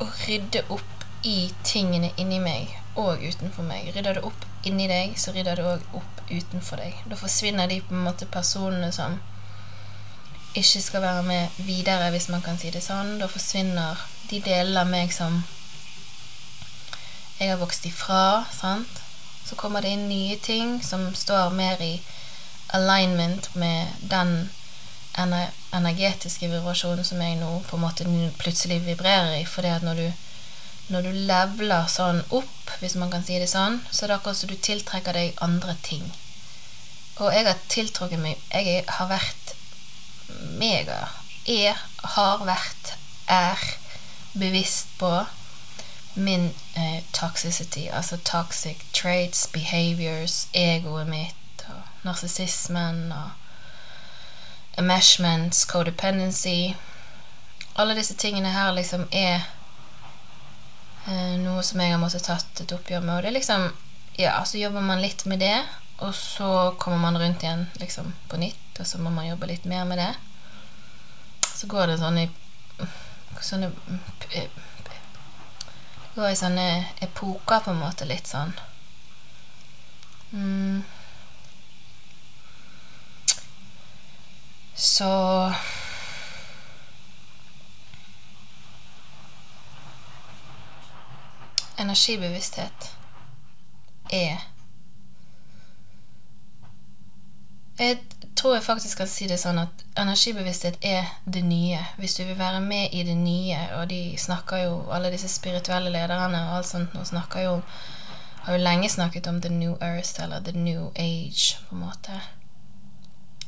å 0.00 0.06
rydde 0.26 0.62
opp 0.72 1.04
i 1.28 1.52
tingene 1.66 2.10
inni 2.16 2.38
meg 2.42 2.70
og 2.98 3.20
utenfor 3.22 3.66
meg. 3.66 3.90
Rydder 3.94 4.18
du 4.18 4.28
opp 4.28 4.46
inni 4.66 4.88
deg, 4.90 5.18
så 5.18 5.34
rydder 5.34 5.58
du 5.58 5.66
òg 5.74 5.98
opp 5.98 6.22
utenfor 6.30 6.80
deg. 6.82 6.96
Da 7.10 7.18
forsvinner 7.18 7.68
de 7.70 7.80
på 7.84 7.94
en 7.94 8.06
måte 8.06 8.28
personene 8.30 8.92
som 8.94 9.18
ikke 10.54 10.82
skal 10.84 11.02
være 11.02 11.22
med 11.26 11.62
videre, 11.66 12.10
hvis 12.12 12.28
man 12.28 12.42
kan 12.44 12.58
si 12.60 12.70
det 12.70 12.82
sånn. 12.84 13.16
Da 13.20 13.28
forsvinner 13.30 14.00
de 14.30 14.40
delene 14.44 14.84
av 14.84 14.90
meg 14.90 15.14
som 15.14 15.42
jeg 17.38 17.50
har 17.50 17.60
vokst 17.60 17.86
ifra. 17.88 18.44
sant? 18.52 19.02
Så 19.44 19.56
kommer 19.58 19.82
det 19.82 19.92
inn 19.94 20.08
nye 20.08 20.36
ting 20.40 20.78
som 20.84 21.10
står 21.14 21.50
mer 21.56 21.82
i 21.82 21.94
alignment 22.72 23.54
med 23.54 23.88
den 24.00 24.50
energetiske 25.16 26.48
vibrasjonen 26.48 27.04
som 27.04 27.20
jeg 27.20 27.36
nå 27.36 27.50
på 27.68 27.76
en 27.76 27.84
måte 27.84 28.06
plutselig 28.40 28.80
vibrerer 28.86 29.40
i. 29.40 29.44
fordi 29.44 29.68
at 29.68 29.82
når 29.82 29.94
du 29.94 30.12
når 30.92 31.06
du 31.06 31.12
leveler 31.28 31.86
sånn 31.88 32.18
opp, 32.34 32.72
hvis 32.80 32.96
man 33.00 33.10
kan 33.12 33.22
si 33.24 33.38
det 33.38 33.48
sånn, 33.48 33.78
så 33.90 34.04
er 34.04 34.10
det 34.10 34.16
akkurat 34.18 34.36
som 34.36 34.50
du 34.50 34.56
tiltrekker 34.56 35.16
deg 35.16 35.38
andre 35.44 35.76
ting. 35.86 36.02
Og 37.20 37.32
jeg 37.32 37.46
har 37.46 37.58
tiltrukket 37.68 38.20
meg 38.20 38.40
Jeg 38.50 38.84
har 38.88 39.08
vært 39.10 39.52
mega 40.58 41.10
Jeg 41.46 41.74
har 42.16 42.44
vært, 42.48 42.94
er 43.28 43.60
bevisst 44.32 44.88
på 44.98 45.10
min 46.14 46.50
eh, 46.76 47.02
toxicity, 47.12 47.88
altså 47.92 48.16
toxic 48.16 48.76
traits, 48.92 49.46
behaviors, 49.52 50.48
egoet 50.54 51.08
mitt, 51.08 51.64
og 51.68 51.80
narsissismen 52.04 53.12
og 53.12 53.30
enmeshments, 54.78 55.66
codependency 55.68 56.74
Alle 57.76 57.94
disse 57.96 58.14
tingene 58.14 58.50
her 58.52 58.72
liksom 58.72 59.06
er 59.12 59.44
Eh, 61.06 61.34
noe 61.42 61.62
som 61.66 61.80
jeg 61.82 61.90
har 61.90 61.98
måttet 61.98 62.28
tatt 62.28 62.60
et 62.62 62.72
oppgjør 62.74 63.02
med. 63.02 63.16
Og 63.16 63.24
det 63.24 63.32
er 63.32 63.38
liksom 63.40 63.70
Ja, 64.20 64.34
så 64.44 64.58
jobber 64.60 64.84
man 64.84 65.00
litt 65.00 65.24
med 65.24 65.40
det, 65.40 65.64
og 66.04 66.12
så 66.14 66.74
kommer 66.78 66.98
man 66.98 67.16
rundt 67.16 67.42
igjen 67.42 67.62
liksom 67.80 68.10
på 68.28 68.36
nytt, 68.36 68.80
og 68.80 68.86
så 68.86 68.98
må 69.00 69.10
man 69.10 69.24
jobbe 69.24 69.48
litt 69.48 69.64
mer 69.64 69.86
med 69.88 69.98
det. 69.98 70.10
Så 71.48 71.66
går 71.66 71.86
det 71.88 71.96
sånn 72.02 72.18
i 72.20 72.26
sånne 73.40 73.70
Går 76.14 76.28
i 76.28 76.36
sånne 76.36 76.66
epoker, 77.00 77.62
på 77.64 77.72
en 77.72 77.80
måte, 77.80 78.04
litt 78.04 78.28
sånn. 78.28 78.52
Mm. 80.32 80.82
Så 84.76 85.08
energibevissthet 91.78 92.90
er 94.12 94.48
Jeg 97.78 98.00
tror 98.42 98.56
jeg 98.56 98.64
faktisk 98.66 98.98
kan 98.98 99.06
si 99.06 99.28
det 99.30 99.36
sånn 99.38 99.60
at 99.62 99.82
energibevissthet 100.02 100.80
er 100.82 101.06
det 101.24 101.44
nye. 101.46 101.78
Hvis 102.02 102.16
du 102.18 102.24
vil 102.24 102.38
være 102.38 102.60
med 102.60 102.90
i 102.90 103.04
det 103.06 103.14
nye, 103.14 103.58
og 103.78 103.86
de 103.92 104.16
snakker 104.18 104.64
jo, 104.64 104.72
alle 104.90 105.12
disse 105.14 105.30
spirituelle 105.30 105.92
lederne 105.94 106.40
og 106.48 106.56
alt 106.56 106.66
sånt 106.72 106.96
nå 106.96 107.04
snakker 107.06 107.46
jo 107.46 107.60
har 108.42 108.56
jo 108.56 108.62
lenge 108.64 108.88
snakket 108.90 109.26
om 109.30 109.40
the 109.40 109.48
new 109.48 109.76
earth, 109.80 110.18
eller 110.22 110.40
the 110.40 110.52
new 110.52 110.90
age, 110.96 111.58
på 111.68 111.76
en 111.76 111.84
måte. 111.84 112.20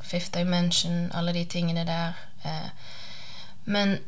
Fifth 0.02 0.30
dimension, 0.38 1.10
alle 1.12 1.32
de 1.32 1.44
tingene 1.44 1.84
der. 1.84 2.12
Eh, 2.44 2.70
men 3.64 3.98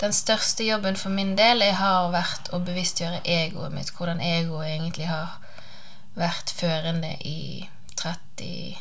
den 0.00 0.12
største 0.12 0.64
jobben 0.64 0.96
for 0.96 1.08
min 1.08 1.36
del 1.38 1.62
har 1.62 2.12
vært 2.12 2.52
å 2.52 2.60
bevisstgjøre 2.60 3.24
egoet 3.24 3.72
mitt. 3.72 3.96
Hvordan 3.96 4.20
egoet 4.20 4.68
egentlig 4.68 5.08
har 5.08 5.40
vært 6.18 6.50
førende 6.58 7.14
i 7.26 7.68
30 7.98 8.76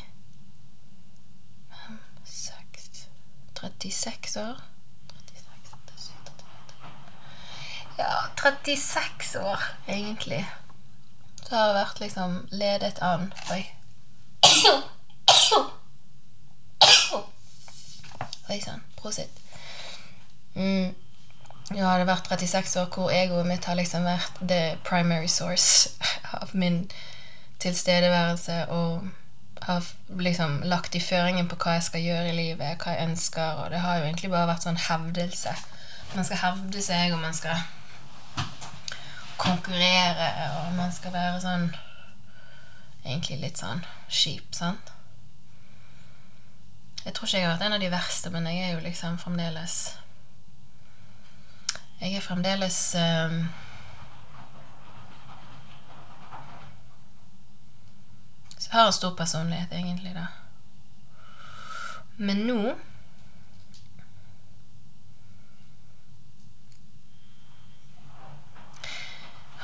6, 2.27 3.07
36 3.59 4.37
år. 4.41 4.61
36, 5.13 6.43
ja, 7.97 8.11
36 8.37 9.35
år, 9.39 9.63
egentlig. 9.87 10.45
Så 11.47 11.55
har 11.55 11.65
jeg 11.65 11.75
vært 11.77 11.99
liksom 12.03 12.37
ledet 12.51 12.99
an 13.01 13.29
Oi. 13.55 13.63
Oi 18.47 18.59
sann. 18.63 18.83
Prosit. 18.99 19.41
Mm. 20.55 20.95
Nå 21.71 21.83
har 21.83 22.03
vært 22.07 22.29
36 22.31 22.77
år 22.81 22.89
hvor 22.93 23.11
egoet 23.11 23.47
mitt 23.47 23.65
har 23.67 23.75
liksom 23.79 24.05
vært 24.07 24.39
the 24.39 24.77
primary 24.87 25.27
source 25.27 25.89
av 26.39 26.53
min 26.53 26.85
tilstedeværelse 27.59 28.67
og 28.73 29.07
har 29.61 29.85
liksom 30.09 30.61
lagt 30.63 30.95
i 30.95 31.01
føringen 31.01 31.47
på 31.49 31.57
hva 31.61 31.77
jeg 31.77 31.87
skal 31.87 32.05
gjøre 32.05 32.29
i 32.29 32.35
livet, 32.37 32.77
hva 32.83 32.93
jeg 32.93 33.09
ønsker, 33.09 33.63
og 33.63 33.71
det 33.73 33.81
har 33.83 33.97
jo 33.97 34.05
egentlig 34.05 34.29
bare 34.31 34.49
vært 34.51 34.67
sånn 34.67 34.79
hevdelse. 34.87 35.55
Man 36.15 36.27
skal 36.27 36.41
hevde 36.43 36.83
seg, 36.83 37.13
og 37.15 37.19
man 37.23 37.35
skal 37.35 37.57
konkurrere, 39.37 40.29
og 40.61 40.77
man 40.77 40.93
skal 40.93 41.13
være 41.15 41.41
sånn 41.43 41.69
Egentlig 43.07 43.37
litt 43.39 43.59
sånn 43.61 43.85
kjip, 44.11 44.49
sant? 44.51 44.89
Jeg 47.05 47.13
tror 47.15 47.29
ikke 47.29 47.37
jeg 47.37 47.45
har 47.45 47.53
vært 47.53 47.67
en 47.69 47.75
av 47.77 47.79
de 47.79 47.91
verste, 47.93 48.31
men 48.33 48.49
jeg 48.51 48.65
er 48.65 48.73
jo 48.73 48.81
liksom 48.83 49.15
fremdeles 49.21 49.77
jeg 52.01 52.13
er 52.13 52.21
fremdeles 52.21 52.95
um, 52.99 53.47
Så 58.56 58.56
jeg 58.56 58.56
har 58.69 58.85
en 58.85 58.93
stor 58.93 59.15
personlighet, 59.15 59.71
egentlig, 59.71 60.13
da. 60.15 60.27
Men 62.17 62.47
nå 62.47 62.75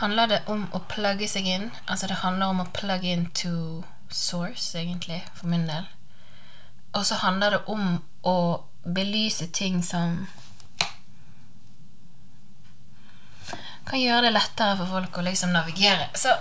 handler 0.03 0.27
det 0.27 0.41
om 0.51 0.67
å 0.75 0.83
plugge 0.91 1.27
seg 1.31 1.47
inn. 1.47 1.69
Altså 1.87 2.07
det 2.11 2.21
handler 2.21 2.53
om 2.53 2.61
å 2.63 2.71
plugge 2.75 3.11
in 3.15 3.27
to 3.31 3.83
source, 4.09 4.77
egentlig, 4.77 5.23
for 5.33 5.49
min 5.49 5.67
del. 5.67 5.89
Og 6.93 7.05
så 7.05 7.17
handler 7.23 7.57
det 7.57 7.61
om 7.73 7.97
å 8.21 8.37
belyse 8.83 9.47
ting 9.55 9.81
som 9.83 10.25
kan 13.87 13.99
gjøre 13.99 14.27
det 14.27 14.33
lettere 14.35 14.77
for 14.79 14.91
folk 14.91 15.17
å 15.17 15.25
liksom 15.25 15.55
navigere. 15.55 16.09
Så 16.15 16.35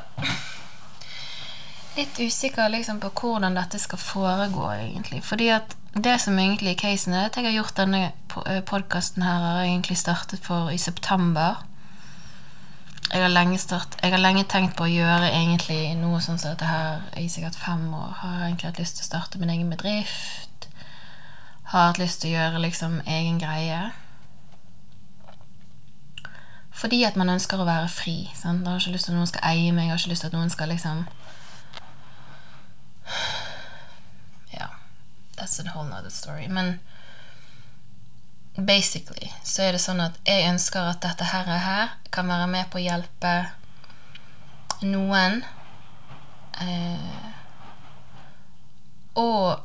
litt 1.96 2.18
usikker 2.20 2.68
liksom 2.72 3.00
på 3.00 3.10
hvordan 3.20 3.56
dette 3.56 3.78
skal 3.80 4.00
foregå, 4.00 4.68
egentlig. 4.72 5.22
Fordi 5.24 5.48
at 5.52 5.76
det 5.94 6.16
som 6.20 6.38
egentlig 6.38 6.72
er 6.72 6.80
casen, 6.80 7.14
er 7.14 7.28
at 7.28 7.36
jeg 7.36 7.44
har 7.44 7.58
gjort 7.58 7.76
denne 7.76 8.02
eh, 8.46 8.62
podkasten 8.64 9.24
her, 9.26 9.44
har 9.44 9.66
egentlig 9.66 9.98
startet 10.00 10.44
for 10.44 10.72
i 10.72 10.78
september. 10.80 11.60
Jeg 13.12 13.20
har, 13.20 13.28
lenge 13.28 13.58
start, 13.60 13.98
jeg 14.00 14.14
har 14.14 14.22
lenge 14.22 14.46
tenkt 14.48 14.76
på 14.78 14.86
å 14.86 14.92
gjøre 14.92 15.28
egentlig 15.28 15.90
noe 16.00 16.20
sånn 16.24 16.38
som 16.40 16.54
dette 16.54 16.64
her 16.64 17.02
i 17.20 17.26
sikkert 17.28 17.58
fem 17.60 17.84
år. 17.92 18.14
Har 18.22 18.46
egentlig 18.46 18.70
hatt 18.70 18.80
lyst 18.80 18.96
til 18.96 19.04
å 19.04 19.10
starte 19.10 19.40
min 19.42 19.52
egen 19.52 19.68
bedrift. 19.68 20.48
har 21.72 21.90
hatt 21.90 22.00
lyst 22.00 22.22
til 22.22 22.32
å 22.32 22.38
gjøre 22.38 22.62
liksom 22.64 23.02
egen 23.04 23.36
greie. 23.40 23.90
Fordi 26.72 27.04
at 27.04 27.16
man 27.20 27.28
ønsker 27.28 27.60
å 27.60 27.68
være 27.68 27.88
fri. 27.92 28.30
Sant? 28.34 28.64
Jeg 28.64 28.72
har 28.72 28.80
ikke 28.80 28.96
lyst 28.96 29.06
til 29.08 29.12
at 29.12 29.18
noen 29.20 29.28
skal 29.28 29.44
eie 29.52 29.72
meg. 29.72 29.84
Jeg 29.84 29.92
har 29.92 30.00
ikke 30.00 30.14
lyst 30.14 30.24
til 30.24 30.32
at 30.32 30.38
noen 30.38 30.52
skal 30.52 30.72
liksom 30.72 31.04
Ja. 34.52 34.68
That's 35.36 35.58
a 35.60 35.70
whole 35.74 35.88
nother 35.88 36.10
story. 36.10 36.48
Men 36.48 36.78
basically 38.54 39.32
så 39.44 39.62
er 39.62 39.72
det 39.72 39.80
sånn 39.80 40.02
at 40.04 40.18
jeg 40.28 40.44
ønsker 40.50 40.90
at 40.90 41.00
dette 41.00 41.24
her, 41.24 41.48
her 41.48 41.94
kan 42.12 42.28
være 42.28 42.50
med 42.52 42.68
på 42.70 42.80
å 42.80 42.84
hjelpe 42.84 43.32
noen. 44.84 45.40
Eh, 46.60 47.28
og 49.16 49.62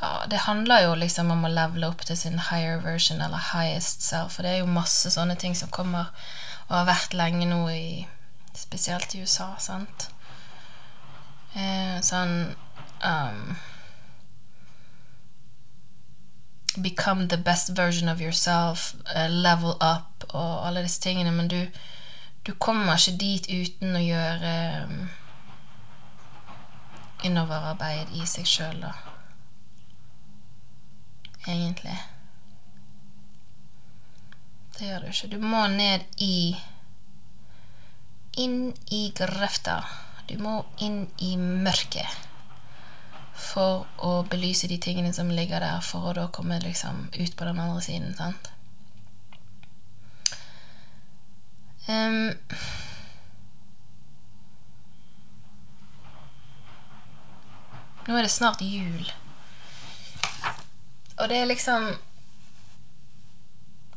ja, 0.00 0.10
det 0.30 0.44
handler 0.46 0.84
jo 0.84 0.94
liksom 1.00 1.30
om 1.32 1.44
å 1.44 1.52
levele 1.52 1.88
opp 1.90 2.04
til 2.06 2.18
sin 2.18 2.38
higher 2.50 2.78
version 2.84 3.20
eller 3.24 3.50
highest 3.50 4.04
self. 4.06 4.36
For 4.36 4.46
det 4.46 4.54
er 4.54 4.62
jo 4.62 4.70
masse 4.70 5.10
sånne 5.10 5.36
ting 5.40 5.56
som 5.58 5.72
kommer 5.72 6.12
og 6.68 6.76
har 6.76 6.90
vært 6.92 7.16
lenge 7.18 7.48
nå 7.50 7.66
i 7.72 7.84
Spesielt 8.50 9.14
i 9.14 9.20
USA, 9.22 9.54
sant. 9.62 10.08
Eh, 11.54 11.98
sånn 12.06 12.54
um, 13.02 13.56
Become 16.78 17.26
the 17.26 17.36
best 17.36 17.72
version 17.74 18.08
of 18.08 18.20
yourself, 18.20 18.94
uh, 19.14 19.26
level 19.28 19.74
up 19.80 20.24
og 20.30 20.66
alle 20.66 20.84
disse 20.86 21.02
tingene. 21.02 21.32
Men 21.34 21.48
du, 21.50 21.66
du 22.46 22.54
kommer 22.54 22.94
ikke 22.94 23.18
dit 23.18 23.50
uten 23.50 23.98
å 23.98 24.04
gjøre 24.04 24.52
um, 24.86 25.00
innoverarbeid 27.26 28.14
i 28.14 28.26
seg 28.30 28.46
sjøl, 28.46 28.78
da. 28.86 28.94
Egentlig. 31.48 31.98
Det 34.78 34.86
gjør 34.86 35.02
du 35.02 35.10
ikke. 35.10 35.32
Du 35.34 35.40
må 35.42 35.66
ned 35.74 36.06
i 36.22 36.54
Inn 38.38 38.70
i 38.94 39.08
grøfta. 39.10 39.80
Du 40.30 40.38
må 40.38 40.60
inn 40.78 41.08
i 41.18 41.34
mørket 41.36 42.06
for 43.34 43.86
å 44.06 44.10
belyse 44.30 44.68
de 44.70 44.76
tingene 44.78 45.10
som 45.16 45.30
ligger 45.32 45.62
der, 45.64 45.80
for 45.82 46.06
å 46.06 46.14
da 46.14 46.28
komme 46.30 46.60
liksom 46.62 47.08
ut 47.16 47.36
på 47.36 47.48
den 47.48 47.58
andre 47.58 47.82
siden. 47.82 48.12
sant? 48.14 48.50
Um, 51.90 52.30
nå 58.06 58.14
er 58.14 58.22
det 58.22 58.30
snart 58.30 58.62
jul. 58.62 59.10
Og 61.18 61.28
det 61.28 61.40
er 61.40 61.50
liksom 61.50 61.90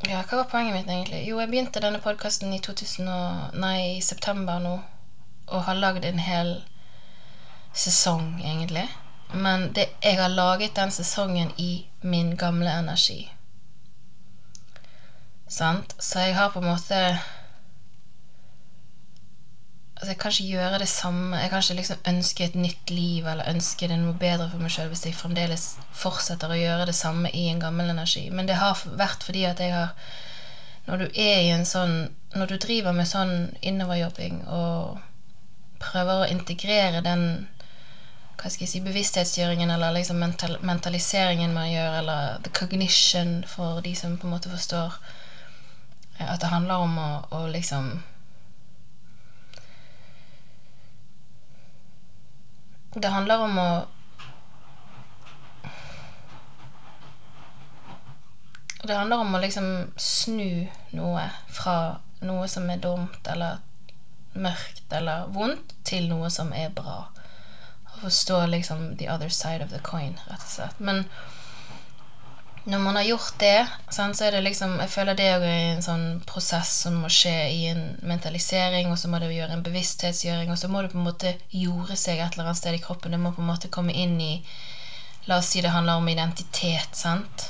Ja, 0.03 0.19
hva 0.27 0.41
var 0.41 0.49
poenget 0.51 0.73
mitt, 0.75 0.89
egentlig? 0.89 1.21
Jo, 1.27 1.37
jeg 1.39 1.47
begynte 1.51 1.79
denne 1.79 2.01
podkasten 2.03 2.51
i 2.51 2.59
2000 2.59 3.07
og, 3.07 3.53
nei, 3.55 3.77
i 3.93 4.01
september 4.03 4.59
nå, 4.59 4.73
og 5.47 5.63
har 5.67 5.79
lagd 5.79 6.05
en 6.05 6.19
hel 6.19 6.55
sesong, 7.73 8.41
egentlig. 8.41 8.87
Men 9.33 9.71
det, 9.73 9.85
jeg 10.03 10.17
har 10.21 10.27
laget 10.27 10.75
den 10.75 10.91
sesongen 10.91 11.51
i 11.57 11.85
min 12.01 12.35
gamle 12.37 12.69
energi. 12.79 13.31
Sant? 15.47 15.95
Så 15.99 16.19
jeg 16.19 16.35
har 16.35 16.49
på 16.49 16.59
en 16.59 16.65
måte 16.65 17.19
Altså, 20.03 20.11
jeg 20.11 20.19
kan 20.19 20.31
ikke 20.31 20.51
gjøre 20.51 20.79
det 20.79 20.87
samme. 20.87 21.37
Jeg 21.37 21.49
kan 21.49 21.61
ikke 21.61 21.73
liksom 21.73 21.97
ønske 22.07 22.43
et 22.43 22.55
nytt 22.55 22.89
liv 22.89 23.27
eller 23.27 23.47
ønske 23.47 23.87
det 23.87 23.99
noe 24.01 24.17
bedre 24.19 24.49
for 24.51 24.59
meg 24.59 24.73
sjøl 24.73 24.89
hvis 24.91 25.05
jeg 25.05 25.15
fremdeles 25.15 25.67
fortsetter 25.95 26.51
å 26.51 26.57
gjøre 26.59 26.89
det 26.89 26.95
samme 26.97 27.31
i 27.31 27.45
en 27.47 27.61
gammel 27.61 27.87
energi. 27.93 28.25
Men 28.29 28.49
det 28.49 28.57
har 28.59 28.81
vært 28.99 29.23
fordi 29.23 29.45
at 29.47 29.63
jeg 29.63 29.71
har 29.71 29.95
Når 30.85 30.97
du 30.97 31.05
er 31.05 31.37
i 31.39 31.53
en 31.55 31.63
sånn 31.65 32.09
Når 32.35 32.47
du 32.51 32.57
driver 32.57 32.91
med 32.91 33.07
sånn 33.07 33.55
innoverjobbing 33.61 34.41
og 34.47 34.99
prøver 35.83 36.23
å 36.23 36.29
integrere 36.31 37.03
den 37.05 37.27
hva 38.43 38.49
skal 38.51 38.65
jeg 38.65 38.71
si, 38.73 38.79
bevissthetsgjøringen 38.83 39.71
eller 39.71 39.93
liksom 39.95 40.17
mental, 40.19 40.57
mentaliseringen 40.65 41.53
man 41.55 41.69
gjør, 41.69 41.99
eller 42.01 42.39
the 42.43 42.51
cognition 42.51 43.43
for 43.47 43.79
de 43.85 43.93
som 43.95 44.17
på 44.17 44.27
en 44.27 44.33
måte 44.35 44.51
forstår 44.51 44.97
at 46.19 46.41
det 46.41 46.49
handler 46.51 46.83
om 46.83 46.97
å, 46.99 47.09
å 47.31 47.45
liksom 47.53 48.01
Det 52.93 53.09
handler 53.09 53.41
om 53.41 53.57
å 53.57 53.69
Det 58.83 58.95
handler 58.95 59.23
om 59.23 59.35
å 59.35 59.39
liksom 59.39 59.69
snu 59.97 60.67
noe 60.91 61.23
fra 61.47 61.75
noe 62.21 62.47
som 62.51 62.67
er 62.69 62.81
dumt 62.83 63.27
eller 63.31 63.63
mørkt 64.33 64.93
eller 64.93 65.29
vondt, 65.33 65.75
til 65.87 66.09
noe 66.09 66.29
som 66.33 66.53
er 66.55 66.73
bra. 66.75 67.05
Å 67.93 68.01
forstå 68.01 68.45
liksom 68.51 68.97
the 68.97 69.09
other 69.11 69.29
side 69.29 69.63
of 69.63 69.71
the 69.71 69.81
coin, 69.83 70.17
rett 70.27 70.43
og 70.43 70.51
slett. 70.55 70.79
Men 70.79 71.05
når 72.63 72.79
man 72.79 72.95
har 72.95 73.03
gjort 73.03 73.39
det, 73.39 73.67
så 73.91 74.05
er 74.07 74.31
det 74.31 74.41
liksom 74.45 74.77
Jeg 74.79 74.89
føler 74.89 75.17
det 75.19 75.25
er 75.27 75.41
en 75.43 75.81
sånn 75.83 76.05
prosess 76.25 76.71
som 76.85 77.01
må 77.03 77.09
skje 77.11 77.35
i 77.51 77.65
en 77.71 77.97
mentalisering, 78.01 78.91
og 78.91 78.99
så 78.99 79.11
må 79.11 79.19
det 79.19 79.33
gjøre 79.35 79.57
en 79.57 79.65
bevissthetsgjøring, 79.65 80.51
og 80.51 80.59
så 80.59 80.69
må 80.71 80.81
det 80.81 80.93
på 80.93 81.01
en 81.01 81.09
måte 81.09 81.35
jorde 81.51 81.97
seg 81.99 82.21
et 82.21 82.37
eller 82.37 82.47
annet 82.47 82.61
sted 82.61 82.77
i 82.77 82.83
kroppen. 82.83 83.11
Det 83.11 83.19
må 83.19 83.33
på 83.35 83.43
en 83.43 83.51
måte 83.51 83.71
komme 83.73 83.95
inn 83.95 84.15
i 84.21 84.37
La 85.23 85.37
oss 85.39 85.53
si 85.53 85.61
det 85.63 85.71
handler 85.71 86.01
om 86.01 86.07
identitet, 86.11 86.97
sant? 86.99 87.45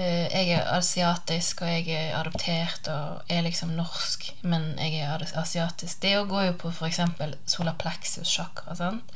Eh, 0.00 0.32
jeg 0.32 0.54
er 0.56 0.68
asiatisk, 0.72 1.60
og 1.60 1.68
jeg 1.68 1.88
er 1.92 2.14
adoptert 2.16 2.88
og 2.88 3.28
er 3.28 3.42
liksom 3.44 3.74
norsk, 3.76 4.30
men 4.42 4.72
jeg 4.78 5.02
er 5.04 5.24
asiatisk. 5.36 6.00
Det 6.02 6.14
går 6.28 6.46
jo 6.46 6.54
på 6.62 6.70
f.eks. 6.72 7.00
solaplexus 7.50 8.30
chakra. 8.30 8.76
Sant? 8.78 9.12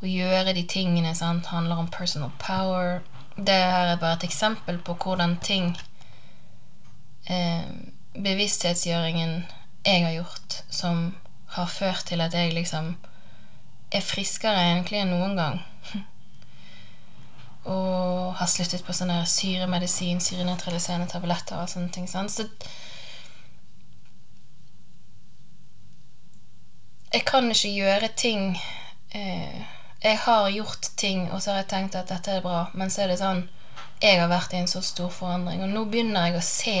Å 0.00 0.08
gjøre 0.08 0.56
de 0.56 0.64
tingene 0.66 1.14
sant, 1.14 1.52
handler 1.52 1.82
om 1.82 1.92
personal 1.92 2.32
power. 2.42 3.04
Det 3.36 3.54
her 3.54 3.92
er 3.92 4.00
bare 4.02 4.18
et 4.18 4.26
eksempel 4.26 4.80
på 4.82 4.96
hvordan 5.04 5.36
ting 5.44 5.76
eh, 7.30 7.68
Bevissthetsgjøringen 8.16 9.44
jeg 9.86 10.04
har 10.08 10.16
gjort, 10.16 10.62
som 10.72 11.12
har 11.54 11.70
ført 11.70 12.08
til 12.10 12.24
at 12.24 12.34
jeg 12.34 12.56
liksom 12.56 12.96
er 13.94 14.02
friskere 14.02 14.66
egentlig 14.72 15.04
enn 15.04 15.14
noen 15.14 15.38
gang. 15.38 15.62
Og 17.64 18.36
har 18.38 18.48
sluttet 18.48 18.84
på 18.86 18.94
sånne 18.96 19.18
syremedisin, 19.28 20.20
syrenøytraliserende 20.24 21.10
tabletter 21.10 21.60
og 21.60 21.68
sånne 21.68 21.92
ting. 21.92 22.08
Sant? 22.08 22.32
Så 22.32 22.46
jeg 27.12 27.26
kan 27.26 27.50
ikke 27.50 27.74
gjøre 27.74 28.08
ting 28.16 28.54
eh, 29.14 29.60
Jeg 30.00 30.18
har 30.22 30.48
gjort 30.54 30.90
ting, 30.96 31.26
og 31.32 31.42
så 31.42 31.50
har 31.50 31.64
jeg 31.64 31.70
tenkt 31.74 31.96
at 31.98 32.08
dette 32.08 32.38
er 32.38 32.44
bra, 32.44 32.68
men 32.72 32.90
så 32.90 33.02
er 33.04 33.10
det 33.10 33.18
sånn 33.20 33.42
Jeg 34.00 34.20
har 34.22 34.30
vært 34.30 34.54
i 34.54 34.60
en 34.62 34.70
så 34.70 34.80
stor 34.80 35.10
forandring, 35.12 35.60
og 35.64 35.74
nå 35.74 35.84
begynner 35.90 36.30
jeg 36.30 36.38
å 36.38 36.44
se 36.46 36.76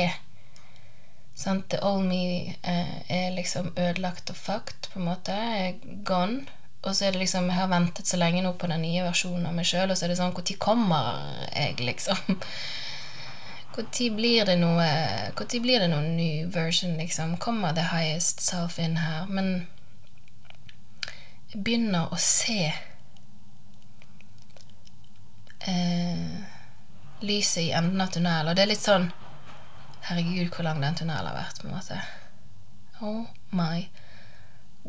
sant? 1.40 1.66
The 1.72 1.80
old 1.84 2.06
me 2.06 2.54
eh, 2.62 2.94
er 3.10 3.34
liksom 3.34 3.72
ødelagt 3.76 4.30
og 4.30 4.38
fucked, 4.38 4.88
på 4.92 5.00
en 5.00 5.08
måte. 5.08 5.34
Jeg 5.34 5.74
er 5.74 6.00
gone. 6.06 6.46
Og 6.82 6.96
så 6.96 7.04
er 7.04 7.12
det 7.12 7.18
liksom 7.18 7.48
Jeg 7.50 7.58
har 7.58 7.68
ventet 7.68 8.06
så 8.06 8.16
lenge 8.16 8.42
nå 8.42 8.52
på 8.56 8.68
den 8.70 8.82
nye 8.82 9.04
versjonen 9.04 9.46
av 9.46 9.56
meg 9.56 9.68
sjøl, 9.68 9.90
og 9.90 9.98
så 9.98 10.06
er 10.06 10.12
det 10.12 10.20
sånn 10.20 10.32
Når 10.36 10.56
kommer 10.62 11.18
jeg, 11.52 11.80
liksom? 11.80 12.38
Når 13.76 14.16
blir 14.16 14.48
det 14.48 14.56
noe 14.60 14.86
Når 15.36 15.60
blir 15.60 15.84
det 15.84 15.90
noen 15.92 16.16
ny 16.16 16.46
version, 16.52 16.96
liksom? 16.96 17.36
Kommer 17.36 17.76
the 17.76 17.90
highest 17.92 18.40
self 18.40 18.78
in 18.78 18.96
her? 18.96 19.26
Men 19.28 19.68
jeg 21.50 21.64
begynner 21.66 22.12
å 22.14 22.16
se 22.22 22.70
eh, 25.66 26.34
lyset 27.26 27.64
i 27.64 27.72
enden 27.74 28.00
av 28.00 28.12
tunnelen, 28.14 28.52
og 28.52 28.54
det 28.54 28.62
er 28.62 28.70
litt 28.70 28.86
sånn 28.86 29.10
Herregud, 30.06 30.48
hvor 30.54 30.64
lang 30.64 30.78
den 30.80 30.94
tunnelen 30.96 31.26
har 31.26 31.36
vært, 31.36 31.58
på 31.60 31.68
en 31.68 31.74
måte. 31.74 31.98
Oh 33.04 33.26
my 33.52 33.82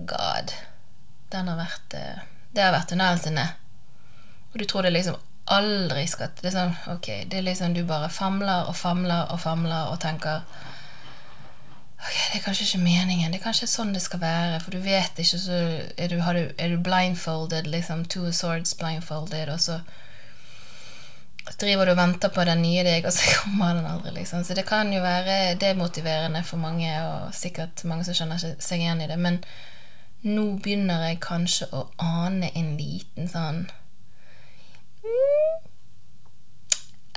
god 0.08 0.54
den 1.32 1.50
har 1.52 1.60
vært 1.60 1.98
eh, 1.98 2.24
Det 2.52 2.64
har 2.64 2.74
vært 2.76 2.90
tunnelen 2.92 3.20
sin 3.20 3.38
ned. 3.40 3.58
Og 4.52 4.60
du 4.60 4.66
tror 4.66 4.84
det 4.84 4.94
liksom 4.94 5.20
aldri 5.52 6.04
skal 6.08 6.32
Det 6.38 6.50
er 6.52 6.56
sånn, 6.56 6.76
ok, 6.94 7.08
det 7.32 7.40
er 7.40 7.48
liksom 7.48 7.74
du 7.76 7.82
bare 7.88 8.12
famler 8.12 8.68
og 8.70 8.76
famler 8.78 9.32
og 9.34 9.42
famler 9.42 9.92
og 9.92 10.00
tenker 10.04 10.44
Ok, 12.02 12.16
det 12.34 12.40
er 12.40 12.44
kanskje 12.46 12.66
ikke 12.66 12.82
meningen. 12.82 13.30
Det 13.30 13.38
er 13.38 13.44
kanskje 13.44 13.68
sånn 13.70 13.92
det 13.94 14.00
skal 14.02 14.24
være. 14.24 14.56
For 14.64 14.74
du 14.74 14.80
vet 14.82 15.20
ikke, 15.22 15.38
så 15.38 15.58
er 15.94 16.10
du, 16.10 16.16
du, 16.18 16.40
er 16.58 16.72
du 16.72 16.80
blindfolded, 16.82 17.68
liksom 17.70 18.08
two 18.10 18.32
swords 18.34 18.74
blindfolded, 18.80 19.52
og 19.54 19.62
så 19.62 19.76
driver 21.62 21.86
du 21.86 21.94
og 21.94 22.00
venter 22.00 22.34
på 22.34 22.46
den 22.50 22.64
nye 22.66 22.82
deg, 22.88 23.06
og 23.06 23.14
så 23.14 23.36
kommer 23.44 23.78
den 23.78 23.86
aldri, 23.86 24.16
liksom. 24.18 24.42
Så 24.42 24.58
det 24.58 24.66
kan 24.66 24.90
jo 24.94 25.04
være 25.04 25.60
demotiverende 25.62 26.42
for 26.48 26.58
mange, 26.58 26.90
og 27.06 27.36
sikkert 27.38 27.86
mange 27.86 28.08
som 28.08 28.18
skjønner 28.18 28.42
seg 28.42 28.82
igjen 28.82 29.06
i 29.06 29.10
det. 29.12 29.20
Men 29.22 29.38
nå 30.22 30.44
begynner 30.62 31.08
jeg 31.08 31.22
kanskje 31.24 31.68
å 31.74 31.86
ane 31.98 32.52
en 32.58 32.76
liten 32.78 33.30
sånn 33.30 33.64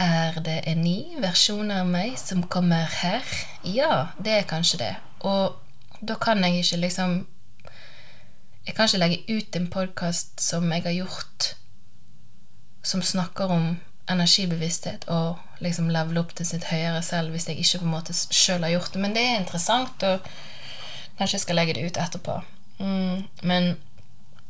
Er 0.01 0.39
det 0.41 0.63
en 0.67 0.81
ny 0.83 1.21
versjon 1.23 1.69
av 1.71 1.87
meg 1.87 2.17
som 2.19 2.47
kommer 2.51 2.89
her? 3.03 3.23
Ja, 3.63 4.09
det 4.17 4.33
er 4.39 4.49
kanskje 4.49 4.81
det. 4.81 4.95
Og 5.21 5.55
da 6.01 6.17
kan 6.19 6.41
jeg 6.45 6.65
ikke 6.65 6.81
liksom 6.87 7.27
Jeg 8.67 8.75
kan 8.75 8.89
ikke 8.89 9.03
legge 9.03 9.37
ut 9.37 9.57
en 9.57 9.69
podkast 9.71 10.41
som 10.41 10.73
jeg 10.73 10.83
har 10.87 10.97
gjort, 10.97 11.51
som 12.83 13.03
snakker 13.03 13.53
om 13.53 13.77
energibevissthet 14.09 15.05
og 15.13 15.37
liksom 15.61 15.91
levele 15.93 16.21
opp 16.21 16.33
til 16.37 16.49
sitt 16.49 16.65
høyere 16.71 17.03
selv 17.05 17.37
hvis 17.37 17.49
jeg 17.49 17.61
ikke 17.61 17.83
på 17.83 17.85
en 17.85 17.93
måte 17.93 18.17
sjøl 18.17 18.65
har 18.65 18.73
gjort 18.73 18.97
det. 18.97 19.03
Men 19.05 19.13
det 19.13 19.27
er 19.29 19.37
interessant, 19.43 20.09
og 20.09 20.25
kanskje 21.19 21.37
jeg 21.37 21.45
skal 21.45 21.61
legge 21.61 21.77
det 21.77 21.85
ut 21.85 22.01
etterpå. 22.01 22.41
Mm, 22.79 23.23
men 23.43 23.77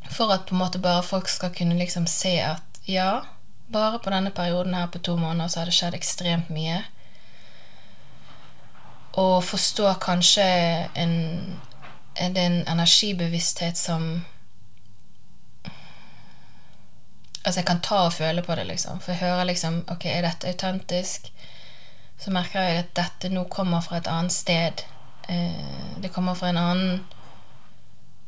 for 0.09 0.33
at 0.33 0.45
på 0.45 0.55
en 0.55 0.59
måte 0.59 0.79
bare 0.79 1.03
folk 1.03 1.27
skal 1.29 1.53
kunne 1.53 1.77
liksom 1.77 2.07
se 2.07 2.39
at 2.41 2.79
ja, 2.85 3.25
bare 3.67 3.99
på 3.99 4.09
denne 4.09 4.31
perioden 4.31 4.73
her 4.73 4.87
på 4.87 4.99
to 4.99 5.17
måneder 5.17 5.47
så 5.47 5.59
har 5.59 5.65
det 5.65 5.77
skjedd 5.77 5.97
ekstremt 5.97 6.49
mye. 6.53 6.83
Og 9.15 9.43
forstå 9.43 9.93
kanskje 10.03 10.45
en, 10.93 11.15
en, 12.15 12.37
en 12.37 12.63
energibevissthet 12.67 13.77
som 13.77 14.25
Altså, 17.45 17.59
jeg 17.59 17.65
kan 17.67 17.81
ta 17.85 17.95
og 18.07 18.13
føle 18.13 18.41
på 18.41 18.55
det, 18.57 18.63
liksom. 18.65 18.99
For 18.99 19.13
jeg 19.13 19.21
hører 19.21 19.45
liksom 19.45 19.83
Ok, 19.93 20.07
er 20.09 20.25
dette 20.25 20.49
autentisk? 20.49 21.27
Så 22.17 22.31
merker 22.33 22.63
jeg 22.63 22.79
at 22.79 22.95
dette 22.97 23.29
nå 23.29 23.43
kommer 23.53 23.83
fra 23.85 23.99
et 23.99 24.07
annet 24.09 24.33
sted. 24.33 24.81
Eh, 25.29 25.99
det 26.01 26.09
kommer 26.13 26.33
fra 26.33 26.49
en 26.49 26.57
annen 26.57 27.03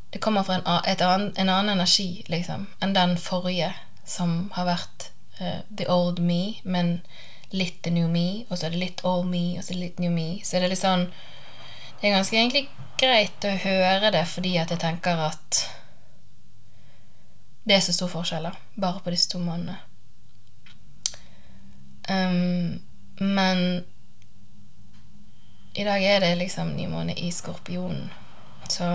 Det 0.09 0.19
kommer 0.23 0.43
fra 0.43 0.55
en, 0.55 0.65
annen, 0.65 1.33
en 1.35 1.49
annen 1.49 1.69
energi, 1.69 2.23
liksom, 2.27 2.67
enn 2.79 2.93
den 2.95 3.17
forrige, 3.19 3.73
som 4.07 4.49
har 4.55 4.69
vært 4.69 5.09
uh, 5.41 5.59
the 5.77 5.87
old 5.91 6.19
me, 6.23 6.61
men 6.63 7.01
litt 7.51 7.81
the 7.83 7.91
new 7.91 8.07
me, 8.11 8.45
og 8.49 8.57
så 8.57 8.67
er 8.67 8.75
det 8.75 8.83
litt 8.83 9.03
old 9.07 9.27
me, 9.27 9.57
og 9.57 9.63
så 9.63 9.73
er 9.73 9.79
det 9.79 9.83
litt 9.83 9.99
new 9.99 10.11
me. 10.11 10.29
Så 10.43 10.57
det 10.57 10.67
er 10.67 10.75
litt 10.75 10.83
sånn 10.83 11.09
Det 11.97 12.07
er 12.07 12.13
ganske 12.13 12.37
egentlig 12.37 12.67
greit 13.01 13.45
å 13.47 13.55
høre 13.63 14.11
det 14.13 14.21
fordi 14.29 14.51
at 14.61 14.69
jeg 14.69 14.81
tenker 14.81 15.17
at 15.17 15.61
det 17.67 17.75
er 17.75 17.81
så 17.83 17.95
stor 17.95 18.11
forskjell, 18.11 18.45
da, 18.47 18.53
bare 18.79 19.01
på 19.03 19.11
disse 19.11 19.31
to 19.31 19.41
månedene. 19.43 19.79
Um, 22.07 22.77
men 23.19 23.83
i 25.75 25.83
dag 25.83 26.03
er 26.03 26.21
det 26.23 26.37
liksom 26.39 26.75
ny 26.77 26.85
måned 26.87 27.19
i 27.19 27.31
skorpionen, 27.33 28.07
så 28.71 28.85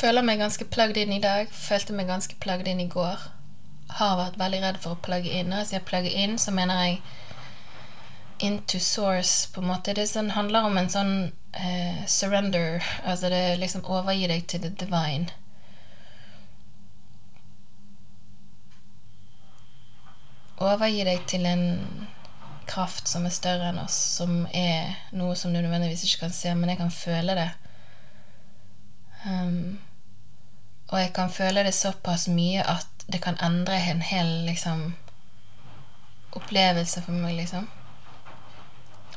Føler 0.00 0.24
meg 0.24 0.40
ganske 0.40 0.64
plugged 0.64 0.96
inn 0.96 1.12
i 1.12 1.20
dag. 1.20 1.50
Følte 1.52 1.92
meg 1.92 2.08
ganske 2.08 2.36
plugged 2.40 2.68
inn 2.70 2.80
i 2.80 2.88
går. 2.88 3.24
Har 3.98 4.16
vært 4.16 4.38
veldig 4.40 4.60
redd 4.62 4.78
for 4.80 4.96
å 4.96 5.02
plugge 5.04 5.32
inn. 5.36 5.50
Når 5.52 5.74
jeg 5.74 5.84
plagger 5.84 6.14
inn, 6.22 6.38
så 6.40 6.54
mener 6.56 6.78
jeg 6.84 7.02
into 8.40 8.78
source, 8.80 9.50
på 9.52 9.60
en 9.60 9.68
måte. 9.68 9.92
Det 9.92 10.06
sånn, 10.08 10.30
handler 10.32 10.70
om 10.70 10.78
en 10.80 10.88
sånn 10.88 11.12
eh, 11.52 12.00
surrender. 12.08 12.80
Altså 13.04 13.28
det 13.28 13.58
liksom 13.60 13.84
overgi 13.84 14.30
deg 14.30 14.46
til 14.48 14.64
the 14.64 14.70
divine. 14.80 15.28
Overgi 20.60 21.04
deg 21.04 21.28
til 21.28 21.44
en 21.48 21.66
kraft 22.70 23.08
som 23.10 23.26
er 23.26 23.34
større 23.34 23.68
enn 23.68 23.82
oss, 23.82 23.96
som 24.16 24.46
er 24.54 24.96
noe 25.16 25.36
som 25.36 25.52
du 25.52 25.60
nødvendigvis 25.60 26.06
ikke 26.06 26.24
kan 26.24 26.34
se, 26.36 26.54
men 26.54 26.72
jeg 26.72 26.80
kan 26.80 26.92
føle 26.94 27.36
det. 27.36 27.48
Um, 29.26 29.80
og 30.90 30.98
jeg 30.98 31.12
kan 31.14 31.30
føle 31.30 31.62
det 31.64 31.74
såpass 31.74 32.28
mye 32.28 32.64
at 32.66 33.04
det 33.12 33.22
kan 33.22 33.38
endre 33.42 33.78
en 33.90 34.02
hel 34.02 34.26
liksom 34.46 34.94
opplevelse 36.32 37.02
for 37.02 37.12
meg, 37.12 37.34
liksom. 37.34 37.68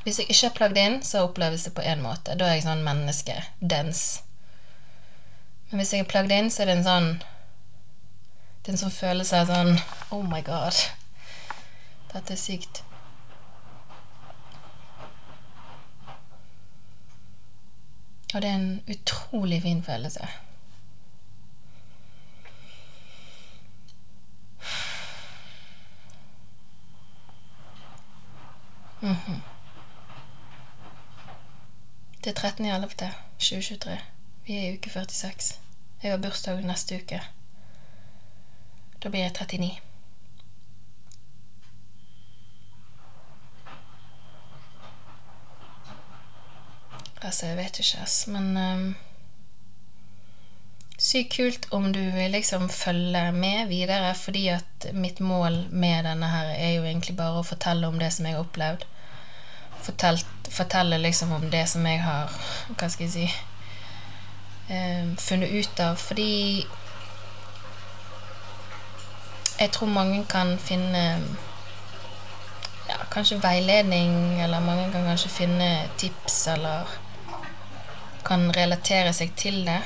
Hvis 0.03 0.19
jeg 0.19 0.29
ikke 0.29 0.47
er 0.47 0.55
plagd 0.57 0.77
inn, 0.77 0.95
så 1.05 1.23
oppleves 1.25 1.63
det 1.63 1.73
på 1.73 1.81
én 1.81 2.01
måte. 2.03 2.35
Da 2.37 2.49
er 2.49 2.57
jeg 2.57 2.65
sånn 2.65 2.83
menneske. 2.85 3.35
Dens. 3.59 4.23
Men 5.69 5.79
hvis 5.79 5.93
jeg 5.93 6.03
er 6.03 6.09
plagd 6.09 6.33
inn, 6.33 6.51
så 6.51 6.63
er 6.63 6.69
det 6.69 6.77
en 6.79 6.89
sånn 6.89 7.11
Det 8.63 8.71
er 8.71 8.75
en 8.75 8.81
sånn 8.83 8.95
følelse 8.95 9.39
av 9.41 9.49
sånn 9.51 9.79
Oh 10.15 10.23
my 10.23 10.41
God. 10.45 10.77
Dette 12.13 12.35
er 12.35 12.39
sykt. 12.39 12.83
Og 18.33 18.41
det 18.41 18.49
er 18.49 18.55
en 18.55 18.81
utrolig 18.87 19.61
fin 19.65 19.83
følelse. 19.83 20.29
-hmm. 29.03 29.41
Det 32.23 32.43
er 32.43 32.49
13.11.2023. 32.49 33.97
Vi 34.45 34.53
er 34.57 34.69
i 34.69 34.77
uke 34.77 34.89
46. 34.89 35.59
Jeg 36.03 36.11
har 36.11 36.17
bursdag 36.17 36.61
neste 36.63 36.95
uke. 36.95 37.21
Da 39.03 39.09
blir 39.09 39.19
jeg 39.19 39.31
39. 39.31 39.79
Altså, 47.21 47.45
jeg 47.45 47.57
vet 47.57 47.79
ikke, 47.79 48.01
ass, 48.01 48.27
men 48.27 48.57
um, 48.57 48.95
Sykt 50.97 51.35
kult 51.35 51.67
om 51.71 51.93
du 51.93 51.99
vil 51.99 52.31
liksom 52.31 52.69
følge 52.69 53.31
med 53.31 53.67
videre, 53.67 54.15
fordi 54.15 54.47
at 54.47 54.87
mitt 54.93 55.19
mål 55.19 55.67
med 55.71 56.03
denne 56.03 56.27
her 56.27 56.45
er 56.45 56.71
jo 56.77 56.83
egentlig 56.83 57.17
bare 57.17 57.39
å 57.39 57.47
fortelle 57.47 57.87
om 57.87 57.99
det 57.99 58.13
som 58.13 58.25
jeg 58.25 58.37
har 58.37 58.45
opplevd 58.45 58.85
fortelt, 59.83 60.49
fortelle 60.49 60.97
liksom 60.97 61.31
om 61.31 61.49
det 61.51 61.67
som 61.69 61.85
jeg 61.87 62.01
har 62.03 62.31
Hva 62.77 62.89
skal 62.89 63.07
jeg 63.07 63.13
si 63.13 63.25
eh, 64.69 65.05
Funnet 65.19 65.51
ut 65.51 65.79
av. 65.83 65.97
Fordi 65.99 66.65
jeg 69.59 69.71
tror 69.71 69.87
mange 69.87 70.23
kan 70.29 70.57
finne 70.59 71.03
ja, 72.89 72.97
kanskje 73.13 73.39
veiledning, 73.43 74.41
eller 74.41 74.59
mange 74.59 74.89
kan 74.91 75.05
kanskje 75.07 75.29
finne 75.29 75.69
tips, 75.97 76.47
eller 76.55 76.89
kan 78.25 78.49
relatere 78.55 79.13
seg 79.13 79.31
til 79.39 79.61
det. 79.67 79.79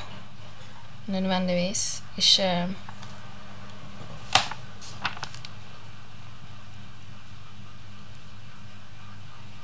Nødvendigvis. 1.06 2.02
Ikke 2.16 2.50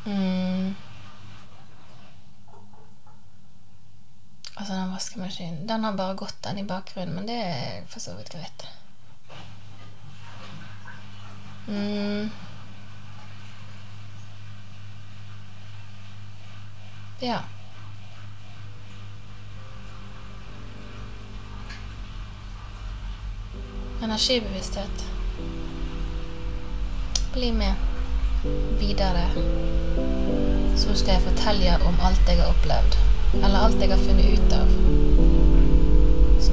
Mm. 0.07 0.75
Altså, 4.57 4.75
den 5.39 5.47
vaskemaskinen 5.47 5.67
Den 5.67 5.85
har 5.85 5.93
bare 5.93 6.15
gått, 6.15 6.43
den 6.43 6.59
i 6.59 6.65
bakgrunnen, 6.65 7.15
men 7.15 7.27
det 7.27 7.33
er 7.33 7.87
for 7.89 8.01
så 8.01 8.15
vidt 8.15 8.31
greit. 8.31 8.67
Mm. 11.69 12.31
Ja. 17.21 17.41
Energibevissthet. 24.03 25.05
Bli 27.33 27.53
med 27.53 27.75
videre 28.79 29.31
så 30.77 30.95
skal 30.95 31.15
jeg 31.15 31.23
fortelle 31.23 31.79
om 31.87 31.97
alt 32.03 32.29
jeg 32.29 32.43
har 32.43 32.51
opplevd. 32.51 32.99
Eller 33.35 33.59
alt 33.59 33.81
jeg 33.81 33.91
har 33.91 33.99
funnet 33.99 34.39
ut 34.39 34.53
av 34.53 35.04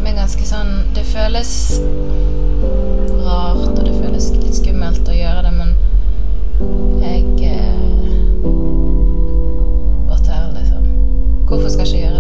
som 0.02 0.08
er 0.10 0.16
ganske 0.18 0.46
sånn 0.50 0.70
Det 0.96 1.04
føles 1.06 1.50
rart, 3.22 3.68
og 3.68 3.84
det 3.86 3.92
føles 3.94 4.32
litt 4.34 4.56
skummelt 4.58 5.06
å 5.06 5.14
gjøre 5.14 5.44
det, 5.46 5.52
men 5.54 5.76
jeg 7.04 7.52
eh, 7.52 8.48
Bare 10.08 10.18
tør, 10.26 10.48
liksom. 10.56 10.88
Hvorfor 11.46 11.70
skal 11.70 11.86
jeg 11.86 11.92
ikke 11.92 12.02
gjøre 12.02 12.10
det? 12.10 12.11